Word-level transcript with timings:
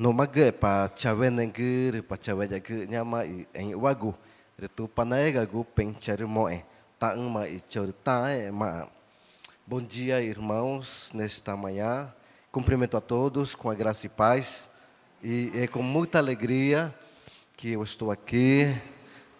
no 0.00 0.14
mage 0.14 0.50
pa 0.52 0.88
chawe 0.96 1.28
nengir 1.28 2.02
pa 2.02 2.16
chawe 2.16 2.48
jage 2.48 2.86
nyama 2.88 3.20
en 3.52 3.74
wagu 3.76 4.14
retu 4.58 4.88
panaega 4.88 5.44
gu 5.44 5.60
penchar 5.76 6.24
moe 6.26 6.64
ta 6.98 7.14
ma 7.16 7.44
i 7.44 7.60
chortae 7.68 8.50
ma 8.50 8.88
Bom 9.66 9.80
dia, 9.80 10.20
irmãos, 10.20 11.12
nesta 11.14 11.54
manhã. 11.54 12.12
Cumprimento 12.50 12.96
a 12.96 13.00
todos 13.00 13.54
com 13.54 13.70
a 13.70 13.74
graça 13.74 14.06
e 14.06 14.08
paz. 14.08 14.68
E 15.22 15.52
é 15.54 15.68
com 15.68 15.80
muita 15.80 16.18
alegria 16.18 16.92
que 17.56 17.70
eu 17.70 17.82
estou 17.84 18.10
aqui 18.10 18.74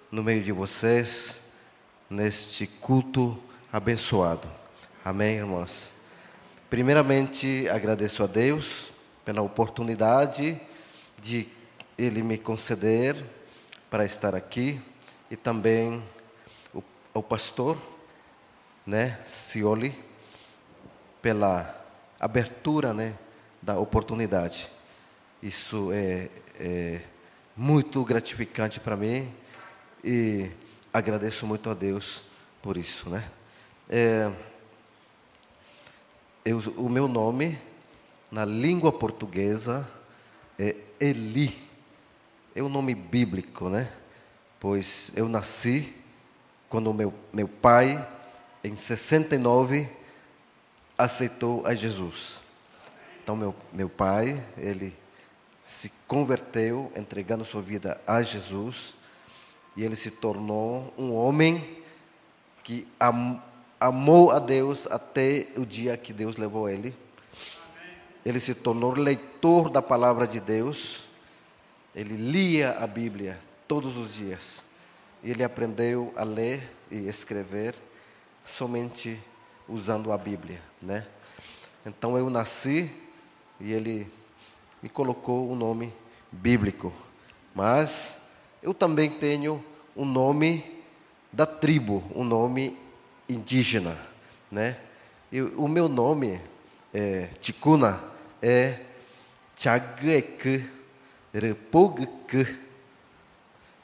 no 0.08 0.22
meio 0.22 0.40
de 0.40 0.52
vocês, 0.52 1.40
neste 2.08 2.68
culto 2.68 3.36
abençoado. 3.72 4.48
Amém, 5.04 5.38
irmãos? 5.38 5.92
Primeiramente, 6.68 7.68
agradeço 7.68 8.22
a 8.22 8.28
Deus 8.28 8.92
pela 9.24 9.42
oportunidade 9.42 10.60
de 11.20 11.48
Ele 11.98 12.22
me 12.22 12.38
conceder 12.38 13.16
para 13.90 14.04
estar 14.04 14.34
aqui 14.34 14.80
e 15.30 15.36
também 15.36 16.02
o, 16.74 16.82
o 17.14 17.22
pastor, 17.22 17.76
né, 18.86 19.18
Cioli, 19.24 19.96
pela 21.20 21.76
abertura, 22.18 22.94
né, 22.94 23.14
da 23.60 23.78
oportunidade. 23.78 24.68
Isso 25.42 25.90
é, 25.92 26.28
é 26.58 27.00
muito 27.56 28.02
gratificante 28.04 28.80
para 28.80 28.96
mim 28.96 29.32
e 30.02 30.50
agradeço 30.92 31.46
muito 31.46 31.68
a 31.70 31.74
Deus 31.74 32.24
por 32.62 32.76
isso, 32.76 33.08
né? 33.08 33.30
É, 33.88 34.30
eu, 36.44 36.58
o 36.76 36.88
meu 36.88 37.06
nome 37.06 37.58
na 38.30 38.44
língua 38.44 38.92
portuguesa 38.92 39.88
é 40.58 40.76
Eli. 41.00 41.68
É 42.54 42.62
um 42.62 42.68
nome 42.68 42.94
bíblico, 42.94 43.68
né? 43.68 43.90
Pois 44.58 45.12
eu 45.16 45.28
nasci 45.28 45.94
quando 46.68 46.94
meu, 46.94 47.12
meu 47.32 47.48
pai, 47.48 48.06
em 48.62 48.76
69, 48.76 49.88
aceitou 50.96 51.66
a 51.66 51.74
Jesus. 51.74 52.44
Então, 53.22 53.34
meu, 53.34 53.54
meu 53.72 53.88
pai, 53.88 54.44
ele 54.56 54.96
se 55.66 55.90
converteu, 56.06 56.92
entregando 56.96 57.44
sua 57.44 57.60
vida 57.60 58.00
a 58.06 58.22
Jesus, 58.22 58.94
e 59.76 59.84
ele 59.84 59.96
se 59.96 60.10
tornou 60.10 60.92
um 60.96 61.12
homem 61.14 61.78
que 62.62 62.86
am, 63.00 63.42
amou 63.78 64.30
a 64.30 64.38
Deus 64.38 64.86
até 64.88 65.48
o 65.56 65.64
dia 65.64 65.96
que 65.96 66.12
Deus 66.12 66.36
levou 66.36 66.68
ele. 66.68 66.94
Ele 68.24 68.38
se 68.38 68.54
tornou 68.54 68.92
leitor 68.92 69.70
da 69.70 69.80
palavra 69.80 70.26
de 70.26 70.40
Deus. 70.40 71.08
Ele 71.94 72.14
lia 72.14 72.72
a 72.78 72.86
Bíblia 72.86 73.38
todos 73.66 73.96
os 73.96 74.14
dias. 74.14 74.62
Ele 75.22 75.42
aprendeu 75.42 76.12
a 76.16 76.24
ler 76.24 76.70
e 76.90 77.06
escrever 77.08 77.74
somente 78.44 79.20
usando 79.68 80.12
a 80.12 80.18
Bíblia, 80.18 80.60
né? 80.80 81.06
Então 81.84 82.18
eu 82.18 82.28
nasci 82.28 82.90
e 83.58 83.72
ele 83.72 84.10
me 84.82 84.88
colocou 84.88 85.48
o 85.48 85.52
um 85.52 85.56
nome 85.56 85.92
bíblico. 86.30 86.92
Mas 87.54 88.16
eu 88.62 88.74
também 88.74 89.10
tenho 89.10 89.64
um 89.96 90.04
nome 90.04 90.82
da 91.32 91.46
tribo, 91.46 92.02
um 92.14 92.24
nome 92.24 92.76
indígena, 93.28 93.98
né? 94.50 94.78
E 95.32 95.40
o 95.40 95.68
meu 95.68 95.88
nome 95.88 96.40
é 96.92 97.26
Ticuna 97.40 98.02
é 98.42 98.80
Chagek 99.56 100.68
Repugk, 101.32 102.58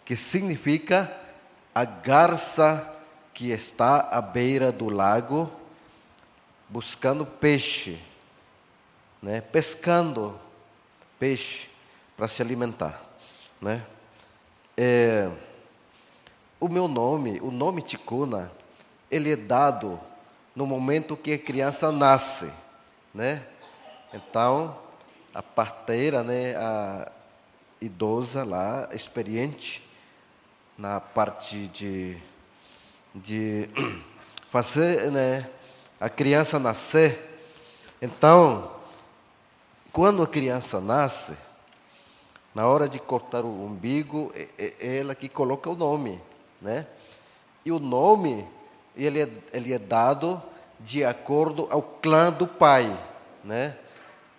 que 0.05 0.17
significa 0.17 1.15
a 1.75 1.85
garça 1.85 2.95
que 3.35 3.51
está 3.51 4.09
à 4.11 4.21
beira 4.21 4.73
do 4.73 4.89
lago 4.89 5.51
buscando 6.69 7.25
peixe, 7.25 8.01
né? 9.23 9.41
pescando 9.41 10.39
peixe 11.19 11.69
para 12.17 12.27
se 12.27 12.43
alimentar. 12.43 13.01
Né? 13.61 13.85
É, 14.77 15.31
o 16.59 16.69
meu 16.69 16.89
nome, 16.89 17.39
o 17.41 17.51
nome 17.51 17.83
Ticuna, 17.83 18.51
ele 19.11 19.33
é 19.33 19.37
dado 19.37 20.01
no 20.55 20.67
momento 20.67 21.17
que 21.17 21.35
a 21.35 21.39
criança 21.39 21.93
nasce, 21.93 22.51
né? 23.17 23.43
Então, 24.13 24.77
a 25.35 25.43
parteira, 25.43 26.23
né, 26.23 26.55
a 26.55 27.11
idosa 27.81 28.45
lá, 28.45 28.91
experiente 28.93 29.83
na 30.77 31.01
parte 31.01 31.69
de, 31.69 32.19
de 33.15 33.71
fazer, 34.53 35.11
né, 35.11 35.49
a 35.99 36.11
criança 36.11 36.59
nascer. 36.59 37.41
Então, 38.03 38.71
quando 39.95 40.23
a 40.23 40.27
criança 40.27 40.79
nasce, 40.79 41.35
na 42.55 42.67
hora 42.67 42.87
de 42.87 42.99
cortar 42.99 43.47
o 43.47 43.65
umbigo, 43.65 44.31
é, 44.35 44.75
é 44.79 44.99
ela 44.99 45.15
que 45.15 45.31
coloca 45.31 45.71
o 45.71 45.77
nome, 45.77 46.21
né? 46.61 46.87
E 47.65 47.73
o 47.73 47.79
nome 47.79 48.47
ele 48.95 49.23
é, 49.23 49.29
ele 49.53 49.73
é 49.73 49.79
dado 49.79 50.43
de 50.81 51.05
acordo 51.05 51.67
ao 51.71 51.83
clã 51.83 52.31
do 52.31 52.47
pai, 52.47 52.97
né? 53.45 53.77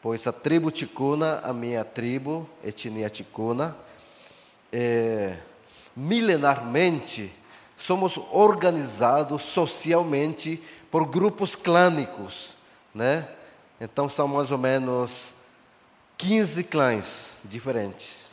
Pois 0.01 0.25
a 0.27 0.31
tribo 0.31 0.71
ticuna, 0.71 1.39
a 1.43 1.51
minha 1.51 1.83
tribo, 1.83 2.47
etnia 2.63 3.09
ticuna, 3.09 3.75
é, 4.71 5.37
milenarmente 5.95 7.33
somos 7.75 8.17
organizados 8.31 9.43
socialmente 9.43 10.63
por 10.91 11.05
grupos 11.05 11.55
clânicos, 11.55 12.55
né? 12.93 13.27
Então 13.79 14.09
são 14.09 14.27
mais 14.27 14.51
ou 14.51 14.57
menos 14.57 15.35
15 16.17 16.63
clãs 16.63 17.33
diferentes. 17.43 18.31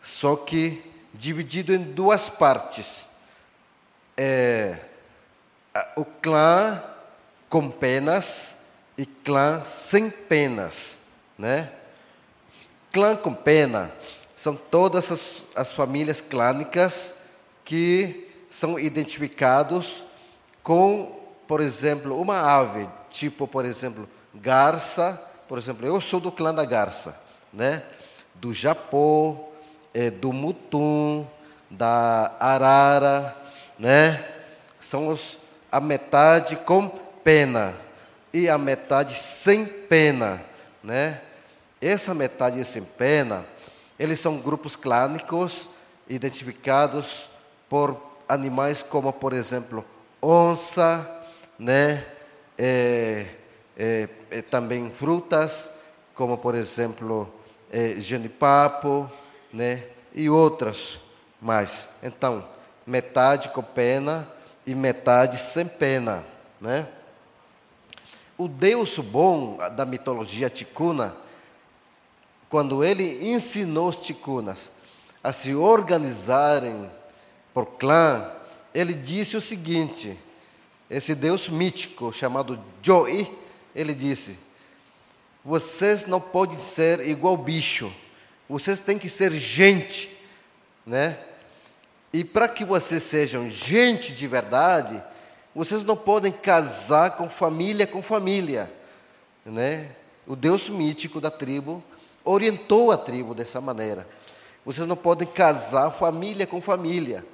Só 0.00 0.36
que 0.36 0.82
dividido 1.12 1.74
em 1.74 1.82
duas 1.82 2.28
partes. 2.28 3.10
É, 4.16 4.78
o 5.96 6.04
clã 6.04 6.82
com 7.48 7.70
penas 7.70 8.56
e 8.96 9.04
clã 9.06 9.62
sem 9.64 10.10
penas, 10.10 10.98
né? 11.38 11.70
Clã 12.92 13.14
com 13.14 13.34
pena 13.34 13.92
são 14.34 14.54
todas 14.54 15.10
as, 15.10 15.42
as 15.54 15.72
famílias 15.72 16.20
clânicas 16.20 17.14
que 17.64 18.30
são 18.48 18.78
identificados 18.78 20.06
com, 20.62 21.22
por 21.46 21.60
exemplo, 21.60 22.20
uma 22.20 22.40
ave, 22.40 22.88
tipo, 23.10 23.46
por 23.46 23.64
exemplo, 23.64 24.08
garça, 24.34 25.20
por 25.48 25.58
exemplo, 25.58 25.86
eu 25.86 26.00
sou 26.00 26.20
do 26.20 26.32
clã 26.32 26.54
da 26.54 26.64
garça, 26.64 27.18
né? 27.52 27.82
Do 28.34 28.52
japô, 28.52 29.48
é, 29.94 30.10
do 30.10 30.32
mutum, 30.32 31.26
da 31.70 32.32
arara, 32.38 33.36
né? 33.78 34.26
São 34.80 35.08
os 35.08 35.38
a 35.70 35.80
metade 35.80 36.56
com 36.56 37.05
pena 37.26 37.76
e 38.32 38.48
a 38.48 38.56
metade 38.56 39.18
sem 39.18 39.64
pena, 39.64 40.44
né? 40.80 41.20
Essa 41.80 42.14
metade 42.14 42.64
sem 42.64 42.84
pena, 42.84 43.44
eles 43.98 44.20
são 44.20 44.38
grupos 44.38 44.76
clânicos 44.76 45.68
identificados 46.08 47.28
por 47.68 48.00
animais 48.28 48.80
como, 48.80 49.12
por 49.12 49.32
exemplo, 49.32 49.84
onça, 50.22 51.20
né? 51.58 52.06
É, 52.56 53.26
é, 53.76 54.08
é, 54.30 54.42
também 54.42 54.88
frutas, 54.92 55.72
como 56.14 56.38
por 56.38 56.54
exemplo 56.54 57.28
é, 57.72 57.96
genipapo, 57.96 59.10
né? 59.52 59.82
E 60.14 60.30
outras 60.30 60.96
mais. 61.40 61.88
Então, 62.00 62.48
metade 62.86 63.48
com 63.48 63.64
pena 63.64 64.30
e 64.64 64.76
metade 64.76 65.38
sem 65.38 65.66
pena, 65.66 66.24
né? 66.60 66.86
O 68.38 68.48
Deus 68.48 68.98
bom 68.98 69.56
da 69.74 69.86
mitologia 69.86 70.50
ticuna, 70.50 71.16
quando 72.50 72.84
ele 72.84 73.26
ensinou 73.28 73.88
os 73.88 73.98
ticunas 73.98 74.70
a 75.24 75.32
se 75.32 75.54
organizarem 75.54 76.90
por 77.54 77.64
clã, 77.64 78.30
ele 78.74 78.92
disse 78.92 79.36
o 79.36 79.40
seguinte: 79.40 80.18
esse 80.90 81.14
Deus 81.14 81.48
mítico 81.48 82.12
chamado 82.12 82.62
Joy, 82.82 83.26
ele 83.74 83.94
disse: 83.94 84.38
vocês 85.42 86.06
não 86.06 86.20
podem 86.20 86.58
ser 86.58 87.06
igual 87.06 87.36
bicho, 87.36 87.92
vocês 88.48 88.80
têm 88.80 88.98
que 88.98 89.08
ser 89.08 89.32
gente, 89.32 90.10
né? 90.84 91.18
E 92.12 92.24
para 92.24 92.48
que 92.48 92.64
vocês 92.64 93.02
sejam 93.02 93.48
gente 93.48 94.12
de 94.12 94.26
verdade, 94.26 95.02
vocês 95.56 95.84
não 95.84 95.96
podem 95.96 96.30
casar 96.30 97.16
com 97.16 97.30
família 97.30 97.86
com 97.86 98.02
família, 98.02 98.70
né? 99.42 99.90
O 100.26 100.36
Deus 100.36 100.68
mítico 100.68 101.18
da 101.18 101.30
tribo, 101.30 101.82
orientou 102.22 102.92
a 102.92 102.98
tribo 102.98 103.34
dessa 103.34 103.58
maneira. 103.58 104.06
Vocês 104.66 104.86
não 104.86 104.96
podem 104.96 105.26
casar 105.26 105.90
família 105.92 106.46
com 106.46 106.60
família. 106.60 107.24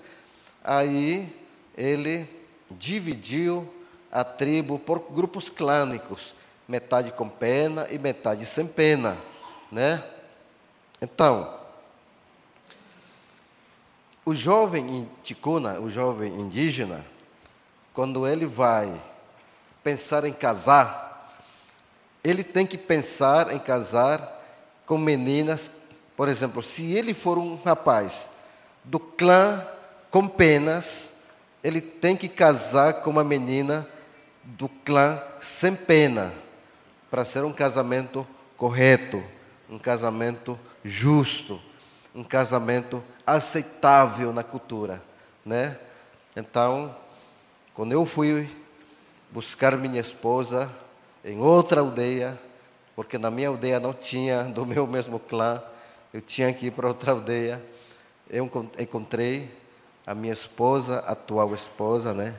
Aí 0.62 1.34
ele 1.76 2.28
dividiu 2.70 3.68
a 4.12 4.22
tribo 4.22 4.78
por 4.78 5.00
grupos 5.00 5.50
clânicos, 5.50 6.32
metade 6.68 7.10
com 7.10 7.28
pena 7.28 7.88
e 7.90 7.98
metade 7.98 8.46
sem 8.46 8.68
pena, 8.68 9.18
né? 9.68 10.00
Então, 11.00 11.58
o 14.24 14.32
jovem 14.32 15.10
ticuna, 15.24 15.80
o 15.80 15.90
jovem 15.90 16.32
indígena, 16.38 17.04
quando 17.94 18.26
ele 18.26 18.46
vai 18.46 18.92
pensar 19.82 20.24
em 20.24 20.32
casar, 20.32 21.30
ele 22.22 22.44
tem 22.44 22.66
que 22.66 22.78
pensar 22.78 23.52
em 23.52 23.58
casar 23.58 24.40
com 24.86 24.96
meninas, 24.96 25.70
por 26.16 26.28
exemplo, 26.28 26.62
se 26.62 26.92
ele 26.92 27.12
for 27.14 27.38
um 27.38 27.56
rapaz 27.56 28.30
do 28.84 28.98
clã 28.98 29.66
com 30.10 30.28
penas, 30.28 31.14
ele 31.62 31.80
tem 31.80 32.16
que 32.16 32.28
casar 32.28 32.94
com 32.94 33.10
uma 33.10 33.24
menina 33.24 33.88
do 34.44 34.68
clã 34.68 35.20
sem 35.40 35.74
pena, 35.74 36.32
para 37.10 37.24
ser 37.24 37.44
um 37.44 37.52
casamento 37.52 38.26
correto, 38.56 39.22
um 39.68 39.78
casamento 39.78 40.58
justo, 40.84 41.60
um 42.14 42.24
casamento 42.24 43.02
aceitável 43.26 44.32
na 44.32 44.42
cultura, 44.42 45.02
né? 45.44 45.78
Então, 46.34 46.94
quando 47.74 47.92
eu 47.92 48.04
fui 48.04 48.50
buscar 49.30 49.78
minha 49.78 50.00
esposa 50.00 50.70
em 51.24 51.40
outra 51.40 51.80
aldeia, 51.80 52.38
porque 52.94 53.16
na 53.16 53.30
minha 53.30 53.48
aldeia 53.48 53.80
não 53.80 53.94
tinha 53.94 54.44
do 54.52 54.66
meu 54.66 54.86
mesmo 54.86 55.18
clã, 55.18 55.62
eu 56.12 56.20
tinha 56.20 56.52
que 56.52 56.66
ir 56.66 56.70
para 56.70 56.88
outra 56.88 57.12
aldeia. 57.12 57.62
Eu 58.28 58.50
encontrei 58.78 59.50
a 60.06 60.14
minha 60.14 60.32
esposa, 60.32 60.98
atual 60.98 61.54
esposa, 61.54 62.12
né? 62.12 62.36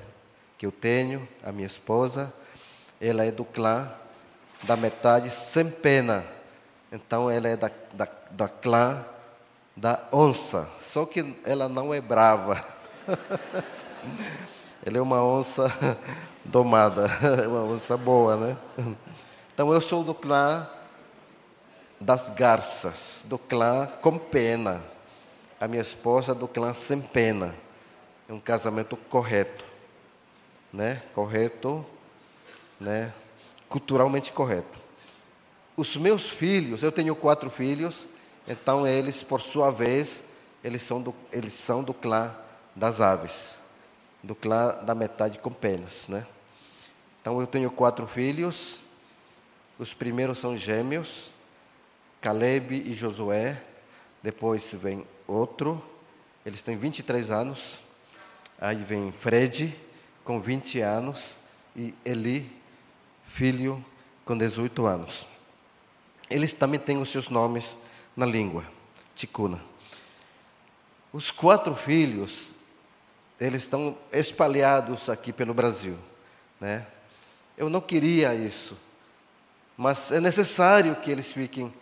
Que 0.57 0.67
eu 0.67 0.71
tenho, 0.71 1.27
a 1.43 1.51
minha 1.51 1.65
esposa, 1.65 2.31
ela 3.01 3.25
é 3.25 3.31
do 3.31 3.43
clã 3.43 3.91
da 4.63 4.77
metade 4.77 5.31
sem 5.31 5.69
pena. 5.69 6.23
Então 6.91 7.29
ela 7.29 7.47
é 7.47 7.57
da, 7.57 7.71
da, 7.91 8.07
da 8.29 8.47
clã 8.47 9.03
da 9.75 9.99
onça. 10.11 10.69
Só 10.79 11.07
que 11.07 11.35
ela 11.43 11.67
não 11.67 11.91
é 11.91 11.99
brava. 11.99 12.63
ela 14.85 14.97
é 14.97 15.01
uma 15.01 15.23
onça 15.23 15.71
domada, 16.43 17.09
uma 17.47 17.63
onça 17.63 17.95
boa, 17.95 18.35
né? 18.35 18.57
Então 19.53 19.73
eu 19.73 19.79
sou 19.79 20.03
do 20.03 20.13
clã 20.13 20.67
das 21.99 22.27
garças, 22.27 23.23
do 23.25 23.37
clã 23.37 23.87
com 24.01 24.17
pena. 24.17 24.83
A 25.59 25.67
minha 25.67 25.81
esposa 25.81 26.35
do 26.35 26.47
clã 26.49 26.73
sem 26.73 26.99
pena. 26.99 27.55
É 28.27 28.33
um 28.33 28.39
casamento 28.39 28.97
correto, 28.97 29.63
né? 30.71 31.01
Correto, 31.15 31.85
né? 32.77 33.13
Culturalmente 33.69 34.33
correto. 34.33 34.79
Os 35.77 35.95
meus 35.95 36.29
filhos, 36.29 36.83
eu 36.83 36.91
tenho 36.91 37.15
quatro 37.15 37.49
filhos, 37.49 38.07
então 38.45 38.85
eles, 38.85 39.23
por 39.23 39.39
sua 39.39 39.71
vez, 39.71 40.25
eles 40.61 40.83
são 40.83 41.01
do, 41.01 41.15
eles 41.31 41.53
são 41.53 41.81
do 41.81 41.93
clã 41.93 42.35
das 42.75 42.99
aves 42.99 43.62
do 44.23 44.33
clã 44.33 44.81
da 44.83 44.95
metade 44.95 45.37
com 45.37 45.51
penas, 45.51 46.07
né? 46.07 46.25
Então 47.21 47.39
eu 47.41 47.45
tenho 47.45 47.69
quatro 47.69 48.07
filhos. 48.07 48.81
Os 49.77 49.93
primeiros 49.93 50.39
são 50.39 50.55
gêmeos, 50.55 51.31
Caleb 52.21 52.73
e 52.73 52.93
Josué. 52.93 53.61
Depois 54.21 54.73
vem 54.73 55.05
outro, 55.27 55.83
eles 56.45 56.63
têm 56.63 56.77
23 56.77 57.29
anos. 57.29 57.81
Aí 58.59 58.77
vem 58.77 59.11
Fred, 59.11 59.75
com 60.23 60.39
20 60.39 60.79
anos, 60.79 61.37
e 61.75 61.93
Eli, 62.05 62.49
filho, 63.25 63.83
com 64.23 64.37
18 64.37 64.85
anos. 64.85 65.27
Eles 66.29 66.53
também 66.53 66.79
têm 66.79 66.97
os 66.97 67.09
seus 67.09 67.27
nomes 67.27 67.77
na 68.15 68.25
língua, 68.25 68.63
ticuna. 69.15 69.61
Os 71.11 71.29
quatro 71.29 71.75
filhos 71.75 72.53
eles 73.45 73.63
estão 73.63 73.97
espalhados 74.11 75.09
aqui 75.09 75.33
pelo 75.33 75.53
Brasil. 75.53 75.97
Né? 76.59 76.85
Eu 77.57 77.69
não 77.69 77.81
queria 77.81 78.33
isso, 78.33 78.77
mas 79.75 80.11
é 80.11 80.19
necessário 80.19 80.95
que 80.95 81.11
eles 81.11 81.31
fiquem 81.31 81.73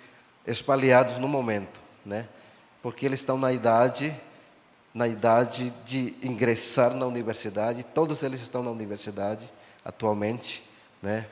espalhados 0.46 1.19
no 1.19 1.28
momento, 1.28 1.80
né? 2.06 2.28
porque 2.81 3.06
eles 3.06 3.19
estão 3.19 3.38
na 3.38 3.52
idade, 3.52 4.16
na 4.94 5.08
idade 5.08 5.72
de 5.86 6.16
ingressar 6.24 6.96
na 6.96 7.06
universidade, 7.06 7.84
todos 7.84 8.24
eles 8.24 8.42
estão 8.42 8.63
na 8.63 8.72
universidade 8.72 9.48
atualmente. 9.86 10.68
Né? 11.02 11.28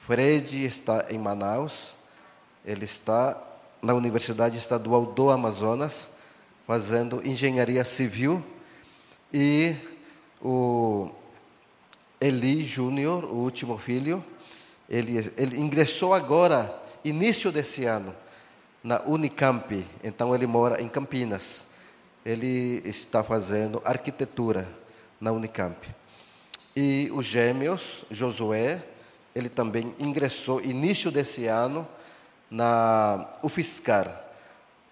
Fred 0.00 0.64
está 0.64 1.06
em 1.08 1.18
Manaus, 1.18 1.94
ele 2.64 2.84
está 2.84 3.40
na 3.80 3.94
Universidade 3.94 4.58
Estadual 4.58 5.06
do 5.06 5.30
Amazonas, 5.30 6.10
fazendo 6.66 7.26
engenharia 7.26 7.84
civil 7.84 8.44
e 9.32 9.74
o 10.42 11.10
Eli 12.20 12.64
Júnior, 12.64 13.24
o 13.24 13.36
último 13.36 13.78
filho, 13.78 14.22
ele, 14.88 15.32
ele 15.36 15.58
ingressou 15.58 16.12
agora, 16.12 16.82
início 17.02 17.50
desse 17.50 17.84
ano, 17.84 18.14
na 18.84 19.00
Unicamp. 19.06 19.86
Então 20.04 20.34
ele 20.34 20.46
mora 20.46 20.82
em 20.82 20.88
Campinas. 20.88 21.66
Ele 22.24 22.82
está 22.84 23.24
fazendo 23.24 23.80
arquitetura 23.84 24.68
na 25.20 25.32
Unicamp. 25.32 25.88
E 26.76 27.10
os 27.12 27.24
gêmeos, 27.24 28.04
Josué, 28.10 28.82
ele 29.34 29.48
também 29.48 29.94
ingressou 29.98 30.60
início 30.60 31.10
desse 31.10 31.46
ano 31.46 31.88
na 32.50 33.28
UFSCar, 33.42 34.22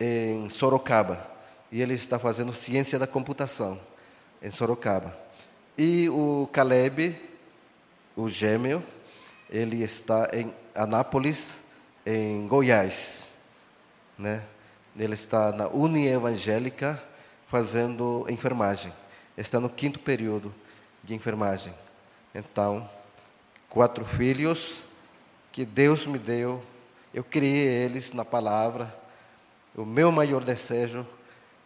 em 0.00 0.48
Sorocaba. 0.48 1.28
E 1.70 1.82
ele 1.82 1.94
está 1.94 2.18
fazendo 2.18 2.54
ciência 2.54 2.98
da 2.98 3.06
computação 3.06 3.78
em 4.42 4.50
Sorocaba. 4.50 5.16
E 5.76 6.08
o 6.08 6.48
Caleb, 6.52 7.18
o 8.16 8.28
gêmeo, 8.28 8.82
ele 9.48 9.82
está 9.82 10.30
em 10.32 10.54
Anápolis, 10.74 11.60
em 12.04 12.46
Goiás. 12.46 13.28
Né? 14.18 14.42
Ele 14.96 15.14
está 15.14 15.52
na 15.52 15.68
Uni 15.68 16.06
Evangélica 16.06 17.02
fazendo 17.48 18.26
enfermagem. 18.28 18.92
Está 19.36 19.58
no 19.58 19.68
quinto 19.68 19.98
período 19.98 20.54
de 21.02 21.14
enfermagem. 21.14 21.74
Então, 22.34 22.88
quatro 23.68 24.04
filhos 24.04 24.84
que 25.50 25.64
Deus 25.64 26.06
me 26.06 26.18
deu, 26.18 26.62
eu 27.12 27.24
criei 27.24 27.66
eles 27.66 28.12
na 28.12 28.24
palavra. 28.24 28.94
O 29.74 29.84
meu 29.84 30.12
maior 30.12 30.44
desejo, 30.44 31.06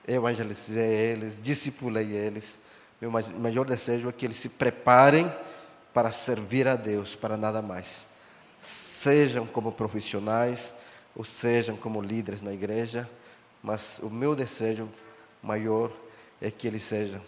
evangelizei 0.07 0.93
eles, 0.95 1.39
discipulei 1.43 2.13
eles 2.13 2.59
meu 3.05 3.11
maior 3.11 3.67
desejo 3.67 4.09
é 4.09 4.13
que 4.13 4.25
eles 4.25 4.39
se 4.39 4.49
preparem 4.49 5.31
para 5.93 6.11
servir 6.11 6.67
a 6.67 6.75
Deus, 6.75 7.15
para 7.15 7.37
nada 7.37 7.61
mais. 7.61 8.09
Sejam 8.61 9.47
como 9.47 9.73
profissionais, 9.73 10.73
ou 11.15 11.23
sejam 11.23 11.77
como 11.77 12.01
líderes 12.01 12.41
na 12.41 12.53
igreja, 12.53 13.09
mas 13.63 13.99
o 14.03 14.09
meu 14.09 14.35
desejo 14.35 14.89
maior 15.43 15.93
é 16.41 16.51
que 16.51 16.67
eles 16.67 16.83
sejam 16.83 17.21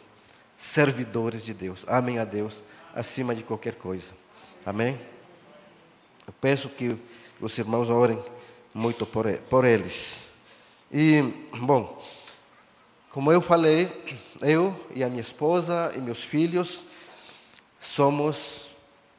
servidores 0.56 1.44
de 1.44 1.52
Deus. 1.52 1.84
Amém 1.86 2.18
a 2.18 2.24
Deus 2.24 2.64
acima 2.94 3.34
de 3.34 3.42
qualquer 3.42 3.74
coisa. 3.74 4.10
Amém? 4.64 4.98
Eu 6.26 6.32
peço 6.40 6.70
que 6.70 6.96
os 7.38 7.58
irmãos 7.58 7.90
orem 7.90 8.18
muito 8.72 9.06
por 9.06 9.64
eles. 9.66 10.26
E, 10.90 11.20
bom, 11.60 12.02
como 13.16 13.32
eu 13.32 13.40
falei, 13.40 13.90
eu 14.42 14.78
e 14.94 15.02
a 15.02 15.08
minha 15.08 15.22
esposa 15.22 15.90
e 15.96 15.98
meus 15.98 16.22
filhos 16.22 16.84
somos 17.80 18.76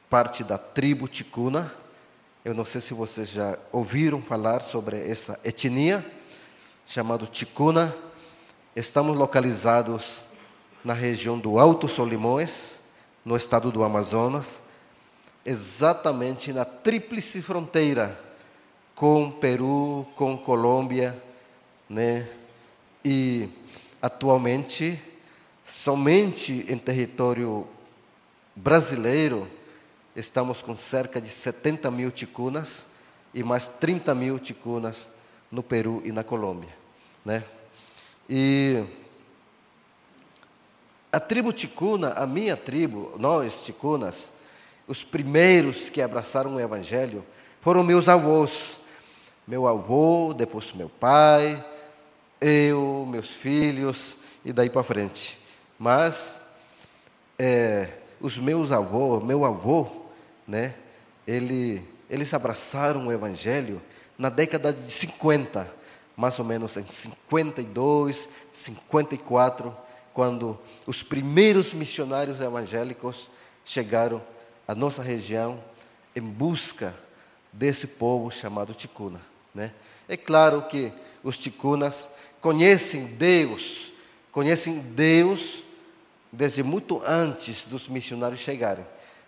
parte 0.08 0.44
da 0.44 0.56
tribo 0.56 1.08
ticuna. 1.08 1.74
Eu 2.44 2.54
não 2.54 2.64
sei 2.64 2.80
se 2.80 2.94
vocês 2.94 3.28
já 3.28 3.58
ouviram 3.72 4.22
falar 4.22 4.60
sobre 4.60 5.10
essa 5.10 5.40
etnia 5.42 6.06
chamada 6.86 7.26
ticuna. 7.26 7.92
Estamos 8.76 9.18
localizados 9.18 10.26
na 10.84 10.94
região 10.94 11.36
do 11.36 11.58
Alto 11.58 11.88
Solimões, 11.88 12.78
no 13.24 13.36
estado 13.36 13.72
do 13.72 13.82
Amazonas, 13.82 14.62
exatamente 15.44 16.52
na 16.52 16.64
tríplice 16.64 17.42
fronteira 17.42 18.16
com 18.94 19.28
Peru, 19.28 20.06
com 20.14 20.38
Colômbia, 20.38 21.20
né? 21.90 22.28
E 23.04 23.48
atualmente, 24.00 25.00
somente 25.64 26.64
em 26.68 26.78
território 26.78 27.66
brasileiro, 28.54 29.48
estamos 30.14 30.62
com 30.62 30.76
cerca 30.76 31.20
de 31.20 31.28
70 31.28 31.90
mil 31.90 32.10
ticunas 32.10 32.86
e 33.32 33.42
mais 33.42 33.68
30 33.68 34.14
mil 34.14 34.38
ticunas 34.38 35.10
no 35.50 35.62
Peru 35.62 36.02
e 36.04 36.12
na 36.12 36.24
Colômbia, 36.24 36.74
né? 37.24 37.44
E 38.28 38.84
a 41.10 41.18
tribo 41.18 41.52
ticuna, 41.52 42.12
a 42.12 42.26
minha 42.26 42.56
tribo, 42.56 43.14
nós 43.18 43.62
ticunas, 43.62 44.32
os 44.86 45.02
primeiros 45.02 45.88
que 45.88 46.02
abraçaram 46.02 46.56
o 46.56 46.60
evangelho 46.60 47.24
foram 47.60 47.82
meus 47.82 48.08
avós. 48.08 48.78
Meu 49.46 49.66
avô, 49.66 50.34
depois 50.36 50.72
meu 50.72 50.90
pai, 50.90 51.64
eu, 52.40 53.06
meus 53.08 53.28
filhos 53.28 54.16
e 54.44 54.52
daí 54.52 54.70
para 54.70 54.82
frente. 54.82 55.38
Mas 55.78 56.40
é, 57.38 57.90
os 58.20 58.38
meus 58.38 58.72
avós, 58.72 59.22
meu 59.22 59.44
avô, 59.44 59.88
né, 60.46 60.74
ele, 61.26 61.86
eles 62.08 62.32
abraçaram 62.34 63.06
o 63.06 63.12
Evangelho 63.12 63.80
na 64.16 64.28
década 64.28 64.72
de 64.72 64.90
50, 64.90 65.70
mais 66.16 66.38
ou 66.38 66.44
menos 66.44 66.76
em 66.76 66.88
52, 66.88 68.28
54, 68.52 69.76
quando 70.12 70.58
os 70.86 71.02
primeiros 71.02 71.72
missionários 71.72 72.40
evangélicos 72.40 73.30
chegaram 73.64 74.20
à 74.66 74.74
nossa 74.74 75.02
região 75.02 75.62
em 76.16 76.20
busca 76.20 76.94
desse 77.52 77.86
povo 77.86 78.30
chamado 78.30 78.74
Ticuna. 78.74 79.20
Né? 79.54 79.72
É 80.08 80.16
claro 80.16 80.62
que 80.62 80.92
os 81.22 81.38
Ticunas 81.38 82.10
conhecem 82.48 83.04
Deus, 83.04 83.92
conhecem 84.32 84.78
Deus 84.78 85.62
desde 86.32 86.62
muito 86.62 87.02
antes 87.04 87.66
dos 87.66 87.86
missionários 87.88 88.40
chegarem. 88.40 88.86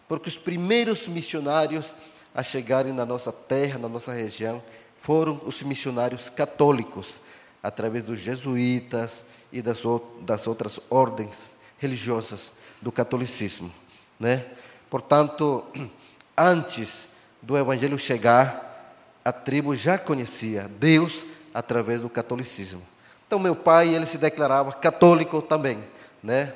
Porque 0.08 0.30
os 0.30 0.38
primeiros 0.38 1.06
missionários 1.06 1.94
a 2.34 2.42
chegarem 2.42 2.94
na 2.94 3.04
nossa 3.04 3.30
terra, 3.30 3.78
na 3.78 3.90
nossa 3.90 4.14
região, 4.14 4.62
foram 4.96 5.38
os 5.44 5.62
missionários 5.62 6.30
católicos, 6.30 7.20
através 7.62 8.04
dos 8.04 8.18
jesuítas 8.18 9.22
e 9.52 9.60
das, 9.60 9.82
das 10.22 10.46
outras 10.46 10.80
ordens 10.88 11.54
religiosas 11.76 12.54
do 12.80 12.90
catolicismo. 12.90 13.70
Né? 14.18 14.46
Portanto, 14.88 15.62
antes 16.34 17.06
do 17.42 17.58
evangelho 17.58 17.98
chegar, 17.98 18.96
a 19.22 19.30
tribo 19.30 19.76
já 19.76 19.98
conhecia 19.98 20.66
Deus 20.66 21.26
através 21.52 22.00
do 22.00 22.08
catolicismo. 22.08 22.82
Então 23.30 23.38
meu 23.38 23.54
pai, 23.54 23.94
ele 23.94 24.06
se 24.06 24.18
declarava 24.18 24.72
católico 24.72 25.40
também, 25.40 25.78
né? 26.20 26.52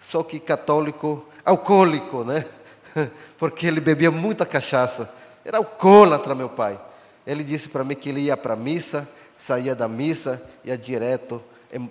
Só 0.00 0.24
que 0.24 0.40
católico 0.40 1.24
alcoólico, 1.44 2.24
né? 2.24 2.44
Porque 3.38 3.68
ele 3.68 3.78
bebia 3.80 4.10
muita 4.10 4.44
cachaça. 4.44 5.14
Era 5.44 5.58
alcoólatra 5.58 6.34
meu 6.34 6.48
pai. 6.48 6.76
Ele 7.24 7.44
disse 7.44 7.68
para 7.68 7.84
mim 7.84 7.94
que 7.94 8.08
ele 8.08 8.22
ia 8.22 8.36
para 8.36 8.54
a 8.54 8.56
missa, 8.56 9.08
saía 9.36 9.76
da 9.76 9.86
missa, 9.86 10.42
ia 10.64 10.76
direto 10.76 11.40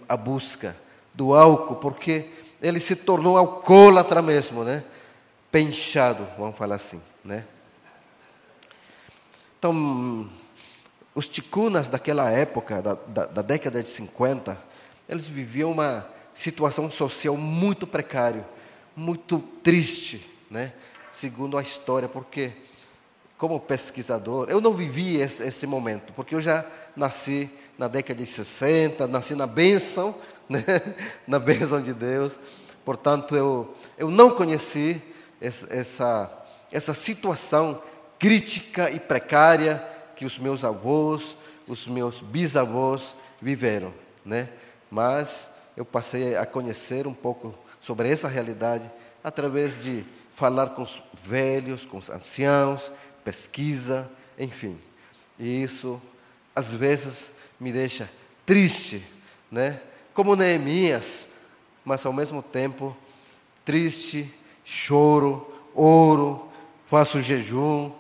à 0.10 0.18
busca 0.18 0.76
do 1.14 1.34
álcool, 1.34 1.78
porque 1.78 2.30
ele 2.62 2.82
se 2.82 2.98
tornou 2.98 3.38
alcoólatra 3.38 4.22
mesmo, 4.22 4.62
né? 4.66 4.84
Penchado, 5.50 6.28
vamos 6.38 6.58
falar 6.58 6.76
assim, 6.76 7.02
né? 7.24 7.46
Então, 9.58 10.30
os 11.18 11.28
ticunas 11.28 11.90
daquela 11.90 12.30
época, 12.30 12.80
da, 12.80 12.94
da, 12.94 13.26
da 13.26 13.42
década 13.42 13.82
de 13.82 13.90
50, 13.90 14.56
eles 15.10 15.28
viviam 15.28 15.72
uma 15.72 16.08
situação 16.32 16.92
social 16.92 17.36
muito 17.36 17.88
precária, 17.88 18.48
muito 18.96 19.40
triste, 19.40 20.24
né? 20.48 20.74
segundo 21.12 21.58
a 21.58 21.62
história, 21.64 22.08
porque, 22.08 22.54
como 23.36 23.60
pesquisador, 23.60 24.48
eu 24.48 24.62
não 24.62 24.76
vivi 24.76 25.18
esse, 25.18 25.42
esse, 25.42 25.66
momento, 25.66 26.14
porque 26.14 26.36
eu 26.36 26.42
já 26.42 26.64
nasci 26.96 27.50
na 27.80 27.88
década 27.88 28.20
de 28.20 28.28
60, 28.28 29.08
nasci 29.08 29.34
na 29.34 29.48
bênção, 29.48 30.14
né? 30.48 30.64
na 31.26 31.40
bênção 31.40 31.82
de 31.82 31.94
Deus, 31.96 32.38
portanto, 32.86 33.36
eu, 33.36 33.74
eu 33.98 34.12
não 34.12 34.30
conheci 34.30 35.02
essa, 35.42 36.32
essa 36.72 36.94
situação 36.94 37.82
crítica 38.20 38.92
e 38.92 39.00
precária 39.00 39.97
que 40.18 40.26
os 40.26 40.40
meus 40.40 40.66
avós, 40.66 41.38
os 41.68 41.88
meus 41.88 42.20
bisavós 42.20 43.16
viveram, 43.42 43.94
né? 44.26 44.50
Mas 44.90 45.50
eu 45.76 45.86
passei 45.86 46.36
a 46.36 46.46
conhecer 46.46 47.06
um 47.06 47.14
pouco 47.14 47.54
sobre 47.80 48.10
essa 48.10 48.28
realidade 48.28 48.90
através 49.24 49.82
de 49.82 50.04
falar 50.36 50.72
com 50.72 50.82
os 50.82 51.02
velhos, 51.22 51.86
com 51.86 51.98
os 51.98 52.10
anciãos, 52.10 52.92
pesquisa, 53.24 54.10
enfim. 54.38 54.78
E 55.38 55.64
isso 55.64 56.02
às 56.56 56.74
vezes 56.74 57.32
me 57.60 57.72
deixa 57.72 58.10
triste, 58.46 59.04
né? 59.52 59.80
Como 60.14 60.36
Neemias, 60.36 61.28
mas 61.86 62.04
ao 62.06 62.12
mesmo 62.12 62.42
tempo 62.42 62.98
triste, 63.64 64.34
choro, 64.66 65.54
oro, 65.76 66.50
faço 66.88 67.22
jejum 67.22 67.92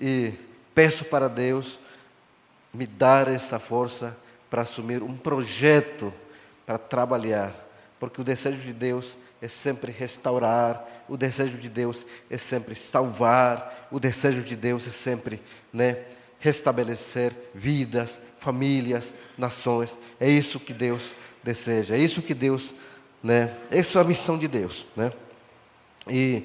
e 0.00 0.34
peço 0.80 1.04
para 1.04 1.28
Deus 1.28 1.78
me 2.72 2.86
dar 2.86 3.28
essa 3.28 3.58
força 3.58 4.16
para 4.48 4.62
assumir 4.62 5.02
um 5.02 5.14
projeto 5.14 6.10
para 6.64 6.78
trabalhar, 6.78 7.54
porque 7.98 8.18
o 8.18 8.24
desejo 8.24 8.56
de 8.60 8.72
Deus 8.72 9.18
é 9.42 9.48
sempre 9.48 9.92
restaurar, 9.92 11.04
o 11.06 11.18
desejo 11.18 11.58
de 11.58 11.68
Deus 11.68 12.06
é 12.30 12.38
sempre 12.38 12.74
salvar, 12.74 13.88
o 13.92 14.00
desejo 14.00 14.40
de 14.40 14.56
Deus 14.56 14.86
é 14.86 14.90
sempre, 14.90 15.42
né, 15.70 15.98
restabelecer 16.38 17.34
vidas, 17.54 18.18
famílias, 18.38 19.14
nações. 19.36 19.98
É 20.18 20.30
isso 20.30 20.58
que 20.58 20.72
Deus 20.72 21.14
deseja, 21.42 21.94
é 21.94 21.98
isso 21.98 22.22
que 22.22 22.32
Deus, 22.32 22.74
né, 23.22 23.54
essa 23.70 23.98
é 23.98 24.00
a 24.00 24.04
missão 24.04 24.38
de 24.38 24.48
Deus, 24.48 24.86
né? 24.96 25.12
E 26.08 26.44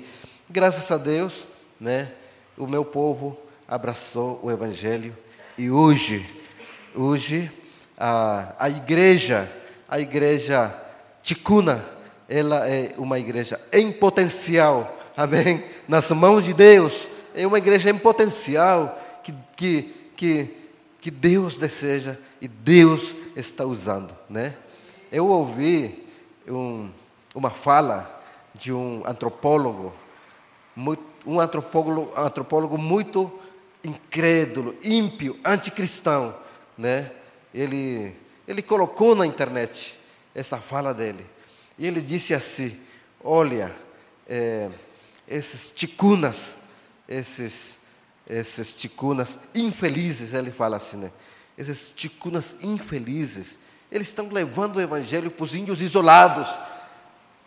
graças 0.50 0.92
a 0.92 0.98
Deus, 0.98 1.48
né, 1.80 2.12
o 2.58 2.68
meu 2.68 2.84
povo 2.84 3.45
abraçou 3.68 4.40
o 4.44 4.52
Evangelho 4.52 5.16
e 5.58 5.72
hoje, 5.72 6.26
hoje 6.94 7.52
a, 7.98 8.54
a 8.60 8.70
igreja, 8.70 9.52
a 9.88 10.00
igreja 10.00 10.74
ticuna, 11.24 11.84
ela 12.28 12.70
é 12.70 12.94
uma 12.98 13.18
igreja 13.18 13.60
em 13.74 13.92
potencial, 13.92 14.98
amém? 15.16 15.64
Nas 15.88 16.12
mãos 16.12 16.46
de 16.46 16.54
Deus, 16.54 17.10
é 17.34 17.46
uma 17.46 17.58
igreja 17.58 17.90
em 17.90 17.98
potencial 17.98 19.00
que, 19.24 19.34
que, 19.56 19.96
que, 20.16 20.58
que 21.02 21.12
Deus 21.12 21.58
deseja 21.58 22.18
e 22.40 22.48
Deus 22.48 23.16
está 23.36 23.66
usando, 23.66 24.16
né? 24.30 24.56
Eu 25.12 25.28
ouvi 25.28 26.08
um, 26.48 26.90
uma 27.34 27.50
fala 27.50 28.22
de 28.54 28.72
um 28.72 29.04
antropólogo, 29.06 29.94
muito, 30.76 31.04
um 31.26 31.40
antropólogo, 31.40 32.12
antropólogo 32.16 32.78
muito 32.78 33.32
incrédulo, 33.86 34.76
ímpio, 34.84 35.40
anticristão, 35.44 36.36
né? 36.78 37.12
Ele, 37.54 38.16
ele 38.48 38.62
colocou 38.62 39.16
na 39.16 39.26
internet 39.26 39.98
essa 40.34 40.60
fala 40.60 40.94
dele. 40.94 41.26
E 41.78 41.86
ele 41.88 42.02
disse 42.02 42.34
assim: 42.34 42.78
Olha, 43.24 43.76
é, 44.28 44.70
esses 45.28 45.72
ticunas, 45.72 46.58
esses, 47.08 47.80
esses 48.30 48.74
ticunas 48.74 49.40
infelizes, 49.54 50.34
ele 50.34 50.52
fala 50.52 50.78
assim, 50.78 50.98
né? 50.98 51.12
Esses 51.58 51.92
ticunas 51.92 52.58
infelizes, 52.62 53.58
eles 53.92 54.08
estão 54.08 54.30
levando 54.30 54.76
o 54.76 54.82
evangelho 54.82 55.32
para 55.32 55.44
os 55.44 55.56
índios 55.56 55.82
isolados, 55.82 56.48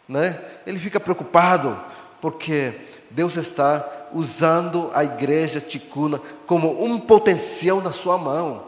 né? 0.09 0.43
Ele 0.67 0.79
fica 0.79 0.99
preocupado 0.99 1.79
porque 2.21 2.75
Deus 3.11 3.37
está 3.37 4.09
usando 4.13 4.91
a 4.95 5.05
igreja 5.05 5.61
ticuna 5.61 6.21
como 6.47 6.83
um 6.85 6.99
potencial 6.99 7.81
na 7.81 7.93
sua 7.93 8.17
mão 8.19 8.65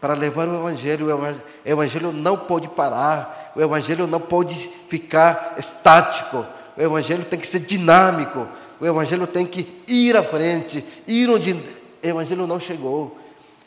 para 0.00 0.14
levar 0.14 0.48
o 0.48 0.54
evangelho. 0.54 1.06
O 1.06 1.42
evangelho 1.64 2.12
não 2.12 2.36
pode 2.36 2.68
parar, 2.68 3.52
o 3.56 3.60
evangelho 3.60 4.06
não 4.06 4.20
pode 4.20 4.54
ficar 4.88 5.54
estático. 5.56 6.44
O 6.76 6.82
evangelho 6.82 7.24
tem 7.24 7.38
que 7.38 7.46
ser 7.46 7.60
dinâmico. 7.60 8.46
O 8.80 8.86
evangelho 8.86 9.26
tem 9.26 9.46
que 9.46 9.82
ir 9.86 10.16
à 10.16 10.22
frente, 10.22 10.84
ir 11.06 11.30
onde 11.30 11.52
o 11.52 11.62
evangelho 12.02 12.46
não 12.46 12.60
chegou. 12.60 13.18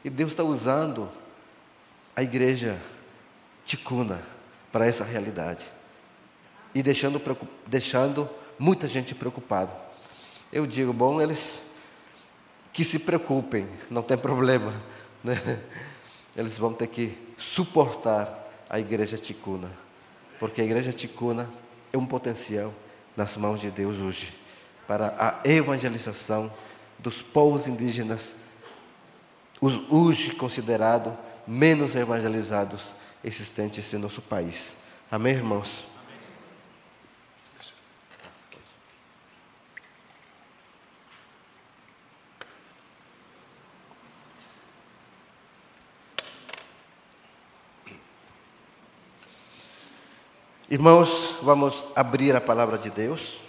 E 0.03 0.09
Deus 0.09 0.31
está 0.31 0.43
usando 0.43 1.09
a 2.15 2.21
igreja 2.21 2.79
ticuna 3.65 4.21
para 4.71 4.85
essa 4.85 5.03
realidade 5.03 5.65
e 6.73 6.83
deixando, 6.83 7.19
deixando 7.65 8.29
muita 8.59 8.87
gente 8.87 9.13
preocupada. 9.13 9.71
Eu 10.51 10.65
digo, 10.65 10.93
bom, 10.93 11.21
eles 11.21 11.65
que 12.73 12.83
se 12.83 12.99
preocupem, 12.99 13.67
não 13.89 14.01
tem 14.01 14.17
problema. 14.17 14.73
Né? 15.23 15.59
Eles 16.35 16.59
vão 16.59 16.71
ter 16.71 16.87
que 16.87 17.17
suportar 17.35 18.47
a 18.69 18.79
igreja 18.79 19.17
ticuna, 19.17 19.69
porque 20.39 20.61
a 20.61 20.63
igreja 20.63 20.93
ticuna 20.93 21.49
é 21.91 21.97
um 21.97 22.05
potencial 22.05 22.71
nas 23.15 23.35
mãos 23.35 23.59
de 23.59 23.71
Deus 23.71 23.97
hoje 23.97 24.33
para 24.87 25.15
a 25.19 25.49
evangelização 25.49 26.51
dos 26.97 27.21
povos 27.21 27.67
indígenas, 27.67 28.37
hoje 29.89 30.31
considerado 30.35 31.17
menos 31.45 31.95
evangelizados 31.95 32.95
existentes 33.23 33.93
em 33.93 33.97
nosso 33.97 34.21
país. 34.21 34.77
Amém, 35.11 35.33
irmãos? 35.33 35.96
Irmãos, 50.69 51.37
vamos 51.41 51.85
abrir 51.95 52.35
a 52.35 52.41
palavra 52.41 52.77
de 52.77 52.89
Deus 52.89 53.39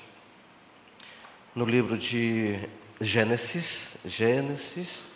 no 1.53 1.65
livro 1.65 1.99
de 1.99 2.61
Gênesis, 3.01 3.97
Gênesis, 4.05 5.09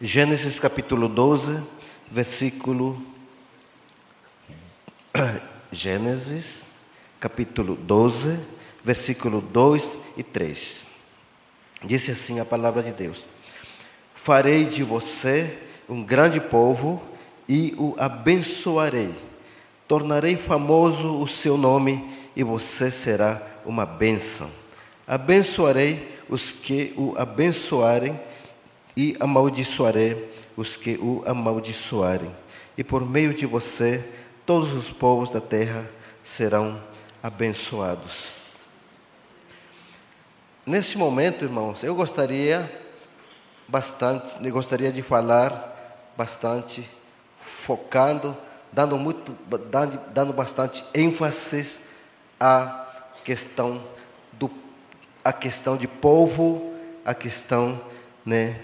Gênesis 0.00 0.58
capítulo 0.58 1.08
12, 1.08 1.62
versículo 2.10 3.00
Gênesis 5.70 6.66
capítulo 7.20 7.76
12, 7.76 8.40
versículo 8.82 9.40
2 9.40 9.98
e 10.16 10.24
3. 10.24 10.86
Disse 11.84 12.10
assim 12.10 12.40
a 12.40 12.44
palavra 12.44 12.82
de 12.82 12.92
Deus: 12.92 13.24
Farei 14.16 14.64
de 14.64 14.82
você 14.82 15.62
um 15.88 16.02
grande 16.02 16.40
povo 16.40 17.09
e 17.50 17.74
o 17.76 17.96
abençoarei. 17.98 19.12
Tornarei 19.88 20.36
famoso 20.36 21.20
o 21.20 21.26
seu 21.26 21.58
nome 21.58 22.08
e 22.36 22.44
você 22.44 22.92
será 22.92 23.42
uma 23.66 23.84
bênção. 23.84 24.48
Abençoarei 25.04 26.16
os 26.28 26.52
que 26.52 26.94
o 26.96 27.12
abençoarem 27.18 28.18
e 28.96 29.16
amaldiçoarei 29.18 30.32
os 30.56 30.76
que 30.76 30.92
o 30.92 31.24
amaldiçoarem. 31.26 32.30
E 32.78 32.84
por 32.84 33.04
meio 33.04 33.34
de 33.34 33.46
você, 33.46 34.04
todos 34.46 34.72
os 34.72 34.92
povos 34.92 35.32
da 35.32 35.40
terra 35.40 35.90
serão 36.22 36.80
abençoados. 37.20 38.28
Neste 40.64 40.96
momento, 40.96 41.44
irmãos, 41.44 41.82
eu 41.82 41.96
gostaria 41.96 42.70
bastante, 43.66 44.38
gostaria 44.50 44.92
de 44.92 45.02
falar 45.02 46.12
bastante 46.16 46.88
focando, 47.60 48.36
dando, 48.72 48.98
muito, 48.98 49.36
dando, 49.70 50.00
dando 50.12 50.32
bastante 50.32 50.84
ênfase 50.94 51.80
à 52.38 52.86
questão, 53.22 53.82
do, 54.32 54.50
à 55.24 55.32
questão 55.32 55.76
de 55.76 55.86
povo, 55.86 56.74
à 57.04 57.14
questão 57.14 57.80
né, 58.24 58.60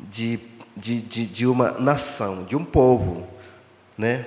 de, 0.00 0.40
de, 0.76 1.00
de, 1.02 1.26
de 1.26 1.46
uma 1.46 1.72
nação, 1.72 2.44
de 2.44 2.56
um 2.56 2.64
povo. 2.64 3.28
Né? 3.96 4.24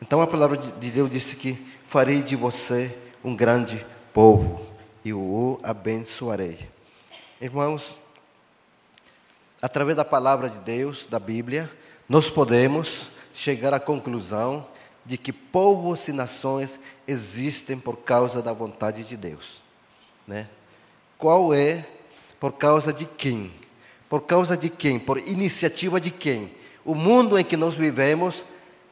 Então 0.00 0.20
a 0.20 0.26
palavra 0.26 0.58
de 0.58 0.90
Deus 0.90 1.10
disse 1.10 1.36
que 1.36 1.54
farei 1.86 2.22
de 2.22 2.36
você 2.36 2.96
um 3.24 3.34
grande 3.34 3.84
povo 4.12 4.60
e 5.04 5.12
o 5.12 5.58
abençoarei. 5.62 6.68
Irmãos, 7.40 7.98
através 9.62 9.96
da 9.96 10.04
palavra 10.04 10.50
de 10.50 10.58
Deus, 10.58 11.06
da 11.06 11.18
Bíblia, 11.18 11.70
nós 12.08 12.30
podemos 12.30 13.10
chegar 13.32 13.74
à 13.74 13.80
conclusão 13.80 14.66
de 15.04 15.16
que 15.16 15.32
povos 15.32 16.08
e 16.08 16.12
nações 16.12 16.80
existem 17.06 17.78
por 17.78 17.96
causa 17.98 18.42
da 18.42 18.52
vontade 18.52 19.04
de 19.04 19.16
Deus. 19.16 19.62
Né? 20.26 20.48
Qual 21.18 21.54
é? 21.54 21.86
Por 22.40 22.52
causa 22.52 22.92
de 22.92 23.04
quem? 23.04 23.52
Por 24.08 24.22
causa 24.22 24.56
de 24.56 24.68
quem? 24.68 24.98
Por 24.98 25.18
iniciativa 25.18 26.00
de 26.00 26.10
quem? 26.10 26.50
O 26.84 26.94
mundo 26.94 27.38
em 27.38 27.44
que 27.44 27.56
nós 27.56 27.74
vivemos, 27.74 28.46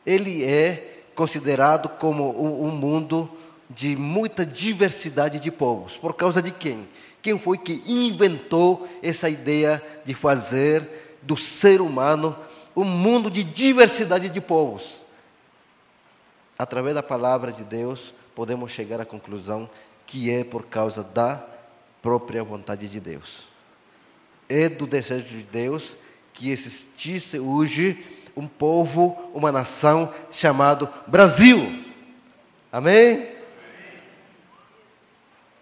ele 0.04 0.44
é 0.44 1.02
considerado 1.14 1.88
como 1.88 2.30
um, 2.30 2.68
um 2.68 2.70
mundo 2.70 3.30
de 3.70 3.96
muita 3.96 4.44
diversidade 4.44 5.38
de 5.40 5.50
povos. 5.50 5.96
Por 5.96 6.14
causa 6.14 6.42
de 6.42 6.50
quem? 6.50 6.88
Quem 7.22 7.38
foi 7.38 7.56
que 7.56 7.82
inventou 7.86 8.88
essa 9.02 9.28
ideia 9.28 9.82
de 10.04 10.14
fazer 10.14 11.18
do 11.22 11.36
ser 11.36 11.80
humano 11.80 12.36
um 12.76 12.84
mundo 12.84 13.30
de 13.30 13.44
diversidade 13.44 14.28
de 14.28 14.40
povos. 14.40 15.02
Através 16.58 16.94
da 16.94 17.02
palavra 17.02 17.52
de 17.52 17.64
Deus, 17.64 18.14
podemos 18.34 18.72
chegar 18.72 19.00
à 19.00 19.04
conclusão 19.04 19.68
que 20.06 20.30
é 20.30 20.44
por 20.44 20.64
causa 20.66 21.02
da 21.02 21.42
própria 22.02 22.44
vontade 22.44 22.88
de 22.88 23.00
Deus. 23.00 23.48
É 24.48 24.68
do 24.68 24.86
desejo 24.86 25.24
de 25.24 25.42
Deus 25.42 25.96
que 26.32 26.50
existisse 26.50 27.38
hoje 27.38 28.04
um 28.36 28.46
povo, 28.46 29.16
uma 29.32 29.50
nação 29.50 30.12
chamado 30.30 30.88
Brasil. 31.06 31.84
Amém? 32.70 33.28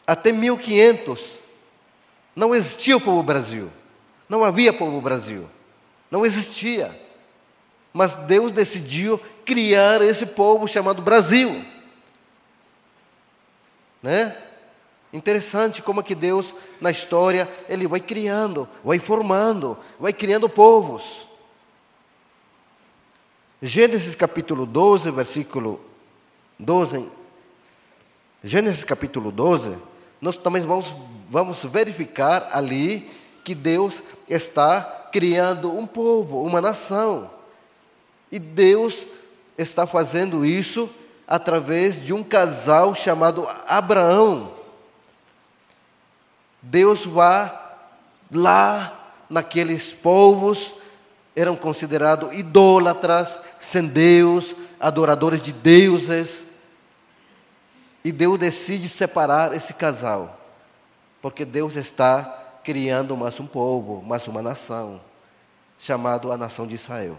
Até 0.06 0.32
1500 0.32 1.38
não 2.34 2.54
existia 2.54 2.96
o 2.96 3.00
povo 3.00 3.22
Brasil. 3.22 3.70
Não 4.28 4.42
havia 4.42 4.72
povo 4.72 5.00
Brasil. 5.00 5.48
Não 6.12 6.26
existia. 6.26 6.94
Mas 7.90 8.16
Deus 8.16 8.52
decidiu 8.52 9.18
criar 9.46 10.02
esse 10.02 10.26
povo 10.26 10.68
chamado 10.68 11.00
Brasil. 11.00 11.64
Né? 14.02 14.36
Interessante 15.10 15.80
como 15.80 16.02
que 16.02 16.14
Deus, 16.14 16.54
na 16.82 16.90
história, 16.90 17.48
Ele 17.66 17.86
vai 17.86 17.98
criando, 17.98 18.68
vai 18.84 18.98
formando, 18.98 19.78
vai 19.98 20.12
criando 20.12 20.50
povos. 20.50 21.26
Gênesis 23.62 24.14
capítulo 24.14 24.66
12, 24.66 25.10
versículo 25.12 25.80
12. 26.58 27.08
Gênesis 28.44 28.84
capítulo 28.84 29.32
12, 29.32 29.78
nós 30.20 30.36
também 30.36 30.60
vamos, 30.60 30.92
vamos 31.30 31.64
verificar 31.64 32.50
ali 32.52 33.10
que 33.42 33.54
Deus 33.54 34.02
está 34.28 35.01
criando 35.12 35.76
um 35.76 35.86
povo, 35.86 36.42
uma 36.42 36.60
nação. 36.60 37.30
E 38.30 38.38
Deus 38.38 39.06
está 39.58 39.86
fazendo 39.86 40.44
isso 40.44 40.88
através 41.28 42.02
de 42.02 42.12
um 42.12 42.24
casal 42.24 42.94
chamado 42.94 43.46
Abraão. 43.66 44.52
Deus 46.62 47.04
vai 47.04 47.60
lá 48.30 49.12
naqueles 49.28 49.92
povos, 49.92 50.74
eram 51.36 51.56
considerados 51.56 52.34
idólatras, 52.36 53.40
sem 53.58 53.86
Deus, 53.86 54.56
adoradores 54.80 55.42
de 55.42 55.52
deuses. 55.52 56.46
E 58.04 58.10
Deus 58.10 58.38
decide 58.38 58.88
separar 58.88 59.54
esse 59.54 59.74
casal, 59.74 60.40
porque 61.20 61.44
Deus 61.44 61.76
está 61.76 62.41
criando 62.62 63.16
mais 63.16 63.38
um 63.40 63.46
povo, 63.46 64.02
mais 64.02 64.26
uma 64.28 64.40
nação, 64.40 65.00
chamado 65.78 66.32
a 66.32 66.36
nação 66.36 66.66
de 66.66 66.74
Israel. 66.74 67.18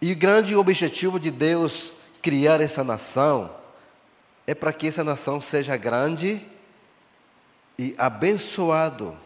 E 0.00 0.12
o 0.12 0.16
grande 0.16 0.54
objetivo 0.56 1.20
de 1.20 1.30
Deus 1.30 1.94
criar 2.22 2.60
essa 2.60 2.82
nação 2.82 3.50
é 4.46 4.54
para 4.54 4.72
que 4.72 4.86
essa 4.86 5.04
nação 5.04 5.40
seja 5.40 5.76
grande 5.76 6.44
e 7.78 7.94
abençoado. 7.96 9.16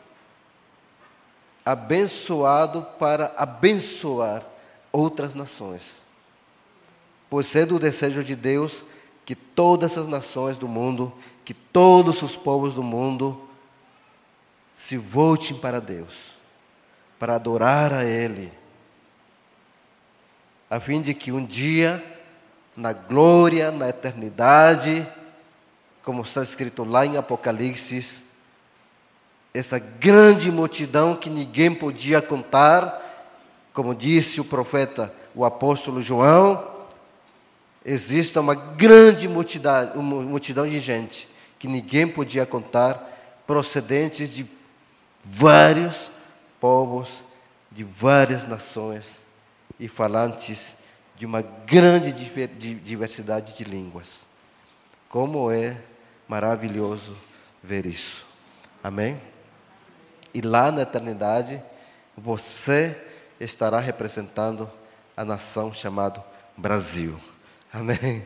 Abençoado 1.64 2.82
para 2.98 3.32
abençoar 3.36 4.44
outras 4.92 5.34
nações. 5.34 6.02
Pois 7.30 7.54
é 7.56 7.64
do 7.64 7.78
desejo 7.78 8.22
de 8.22 8.36
Deus 8.36 8.84
que 9.24 9.34
todas 9.34 9.96
as 9.96 10.06
nações 10.06 10.56
do 10.56 10.68
mundo, 10.68 11.12
que 11.44 11.54
todos 11.54 12.22
os 12.22 12.36
povos 12.36 12.74
do 12.74 12.82
mundo 12.82 13.48
se 14.74 14.96
voltem 14.96 15.56
para 15.56 15.80
Deus, 15.80 16.34
para 17.18 17.34
adorar 17.34 17.92
a 17.92 18.04
Ele 18.04 18.52
a 20.74 20.80
fim 20.80 21.00
de 21.00 21.14
que 21.14 21.30
um 21.30 21.44
dia, 21.44 22.04
na 22.76 22.92
glória, 22.92 23.70
na 23.70 23.88
eternidade, 23.88 25.06
como 26.02 26.22
está 26.22 26.42
escrito 26.42 26.82
lá 26.82 27.06
em 27.06 27.16
Apocalipse, 27.16 28.24
essa 29.54 29.78
grande 29.78 30.50
multidão 30.50 31.14
que 31.14 31.30
ninguém 31.30 31.72
podia 31.72 32.20
contar, 32.20 33.00
como 33.72 33.94
disse 33.94 34.40
o 34.40 34.44
profeta, 34.44 35.14
o 35.32 35.44
apóstolo 35.44 36.00
João, 36.00 36.72
existe 37.84 38.36
uma 38.36 38.56
grande 38.56 39.28
multidão, 39.28 39.92
uma 39.94 40.22
multidão 40.22 40.66
de 40.66 40.80
gente 40.80 41.28
que 41.64 41.68
ninguém 41.68 42.06
podia 42.06 42.44
contar, 42.44 43.42
procedentes 43.46 44.28
de 44.28 44.46
vários 45.24 46.10
povos, 46.60 47.24
de 47.72 47.82
várias 47.82 48.46
nações 48.46 49.22
e 49.80 49.88
falantes 49.88 50.76
de 51.16 51.24
uma 51.24 51.40
grande 51.40 52.12
diversidade 52.12 53.56
de 53.56 53.64
línguas. 53.64 54.26
Como 55.08 55.50
é 55.50 55.80
maravilhoso 56.28 57.16
ver 57.62 57.86
isso. 57.86 58.26
Amém? 58.82 59.18
E 60.34 60.42
lá 60.42 60.70
na 60.70 60.82
eternidade, 60.82 61.62
você 62.14 62.94
estará 63.40 63.80
representando 63.80 64.70
a 65.16 65.24
nação 65.24 65.72
chamada 65.72 66.22
Brasil. 66.58 67.18
Amém? 67.72 68.22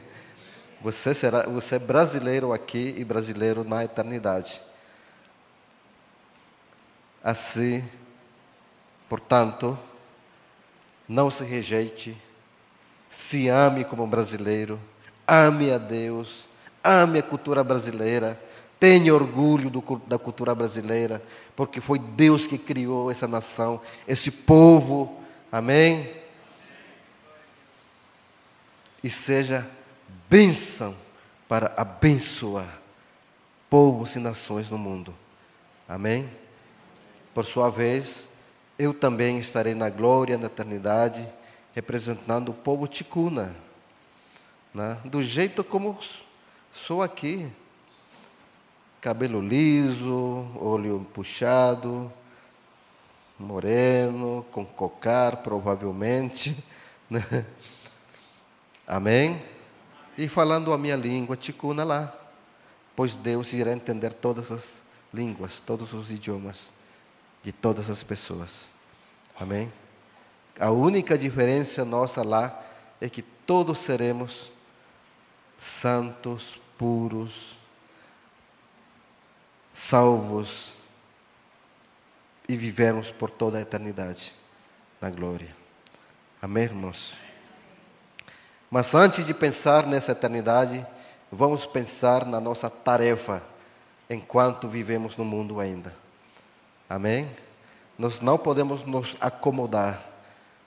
Você 0.80 1.12
será, 1.12 1.42
você 1.44 1.74
é 1.74 1.78
brasileiro 1.78 2.52
aqui 2.52 2.94
e 2.96 3.04
brasileiro 3.04 3.64
na 3.64 3.82
eternidade. 3.82 4.62
Assim, 7.22 7.84
portanto, 9.08 9.76
não 11.08 11.30
se 11.30 11.42
rejeite, 11.42 12.16
se 13.08 13.48
ame 13.48 13.84
como 13.84 14.06
brasileiro, 14.06 14.78
ame 15.26 15.72
a 15.72 15.78
Deus, 15.78 16.48
ame 16.82 17.18
a 17.18 17.22
cultura 17.22 17.64
brasileira, 17.64 18.40
tenha 18.78 19.12
orgulho 19.12 19.68
do, 19.68 19.82
da 20.06 20.16
cultura 20.16 20.54
brasileira, 20.54 21.20
porque 21.56 21.80
foi 21.80 21.98
Deus 21.98 22.46
que 22.46 22.56
criou 22.56 23.10
essa 23.10 23.26
nação, 23.26 23.80
esse 24.06 24.30
povo, 24.30 25.20
amém? 25.50 26.14
E 29.02 29.10
seja 29.10 29.68
bênção 30.28 30.96
para 31.48 31.72
abençoar 31.76 32.78
povos 33.68 34.16
e 34.16 34.18
nações 34.18 34.70
no 34.70 34.78
mundo, 34.78 35.14
amém? 35.88 36.28
Por 37.34 37.44
sua 37.44 37.70
vez, 37.70 38.26
eu 38.78 38.94
também 38.94 39.38
estarei 39.38 39.74
na 39.74 39.90
glória, 39.90 40.38
na 40.38 40.46
eternidade, 40.46 41.26
representando 41.74 42.50
o 42.50 42.54
povo 42.54 42.86
ticuna, 42.86 43.54
né? 44.74 44.98
do 45.04 45.22
jeito 45.22 45.62
como 45.62 45.98
sou 46.72 47.02
aqui 47.02 47.50
cabelo 49.00 49.40
liso, 49.40 50.46
olho 50.56 51.06
puxado, 51.14 52.12
moreno, 53.38 54.44
com 54.50 54.64
cocar, 54.64 55.38
provavelmente. 55.38 56.56
Né? 57.10 57.22
Amém? 58.86 59.40
E 60.18 60.26
falando 60.26 60.72
a 60.72 60.76
minha 60.76 60.96
língua 60.96 61.36
ticuna 61.36 61.84
lá, 61.84 62.12
pois 62.96 63.14
Deus 63.14 63.52
irá 63.52 63.72
entender 63.72 64.12
todas 64.12 64.50
as 64.50 64.82
línguas, 65.14 65.60
todos 65.60 65.92
os 65.92 66.10
idiomas 66.10 66.74
de 67.40 67.52
todas 67.52 67.88
as 67.88 68.02
pessoas. 68.02 68.72
Amém? 69.38 69.72
A 70.58 70.72
única 70.72 71.16
diferença 71.16 71.84
nossa 71.84 72.24
lá 72.24 72.60
é 73.00 73.08
que 73.08 73.22
todos 73.22 73.78
seremos 73.78 74.50
santos, 75.56 76.60
puros, 76.76 77.56
salvos 79.72 80.72
e 82.48 82.56
vivermos 82.56 83.12
por 83.12 83.30
toda 83.30 83.58
a 83.58 83.60
eternidade 83.60 84.34
na 85.00 85.10
glória. 85.10 85.54
Amém, 86.42 86.64
irmãos? 86.64 87.27
Mas 88.70 88.94
antes 88.94 89.24
de 89.24 89.32
pensar 89.32 89.86
nessa 89.86 90.12
eternidade, 90.12 90.86
vamos 91.32 91.64
pensar 91.64 92.26
na 92.26 92.38
nossa 92.38 92.68
tarefa 92.68 93.42
enquanto 94.10 94.68
vivemos 94.68 95.16
no 95.16 95.24
mundo 95.24 95.60
ainda. 95.60 95.94
Amém? 96.88 97.28
Nós 97.98 98.20
não 98.20 98.38
podemos 98.38 98.84
nos 98.84 99.16
acomodar, 99.20 100.02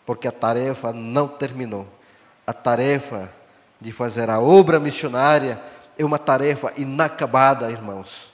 porque 0.05 0.27
a 0.27 0.31
tarefa 0.31 0.91
não 0.91 1.27
terminou. 1.27 1.87
A 2.45 2.53
tarefa 2.53 3.31
de 3.79 3.91
fazer 3.91 4.29
a 4.29 4.39
obra 4.39 4.79
missionária 4.79 5.61
é 5.97 6.03
uma 6.03 6.19
tarefa 6.19 6.73
inacabada, 6.77 7.71
irmãos. 7.71 8.33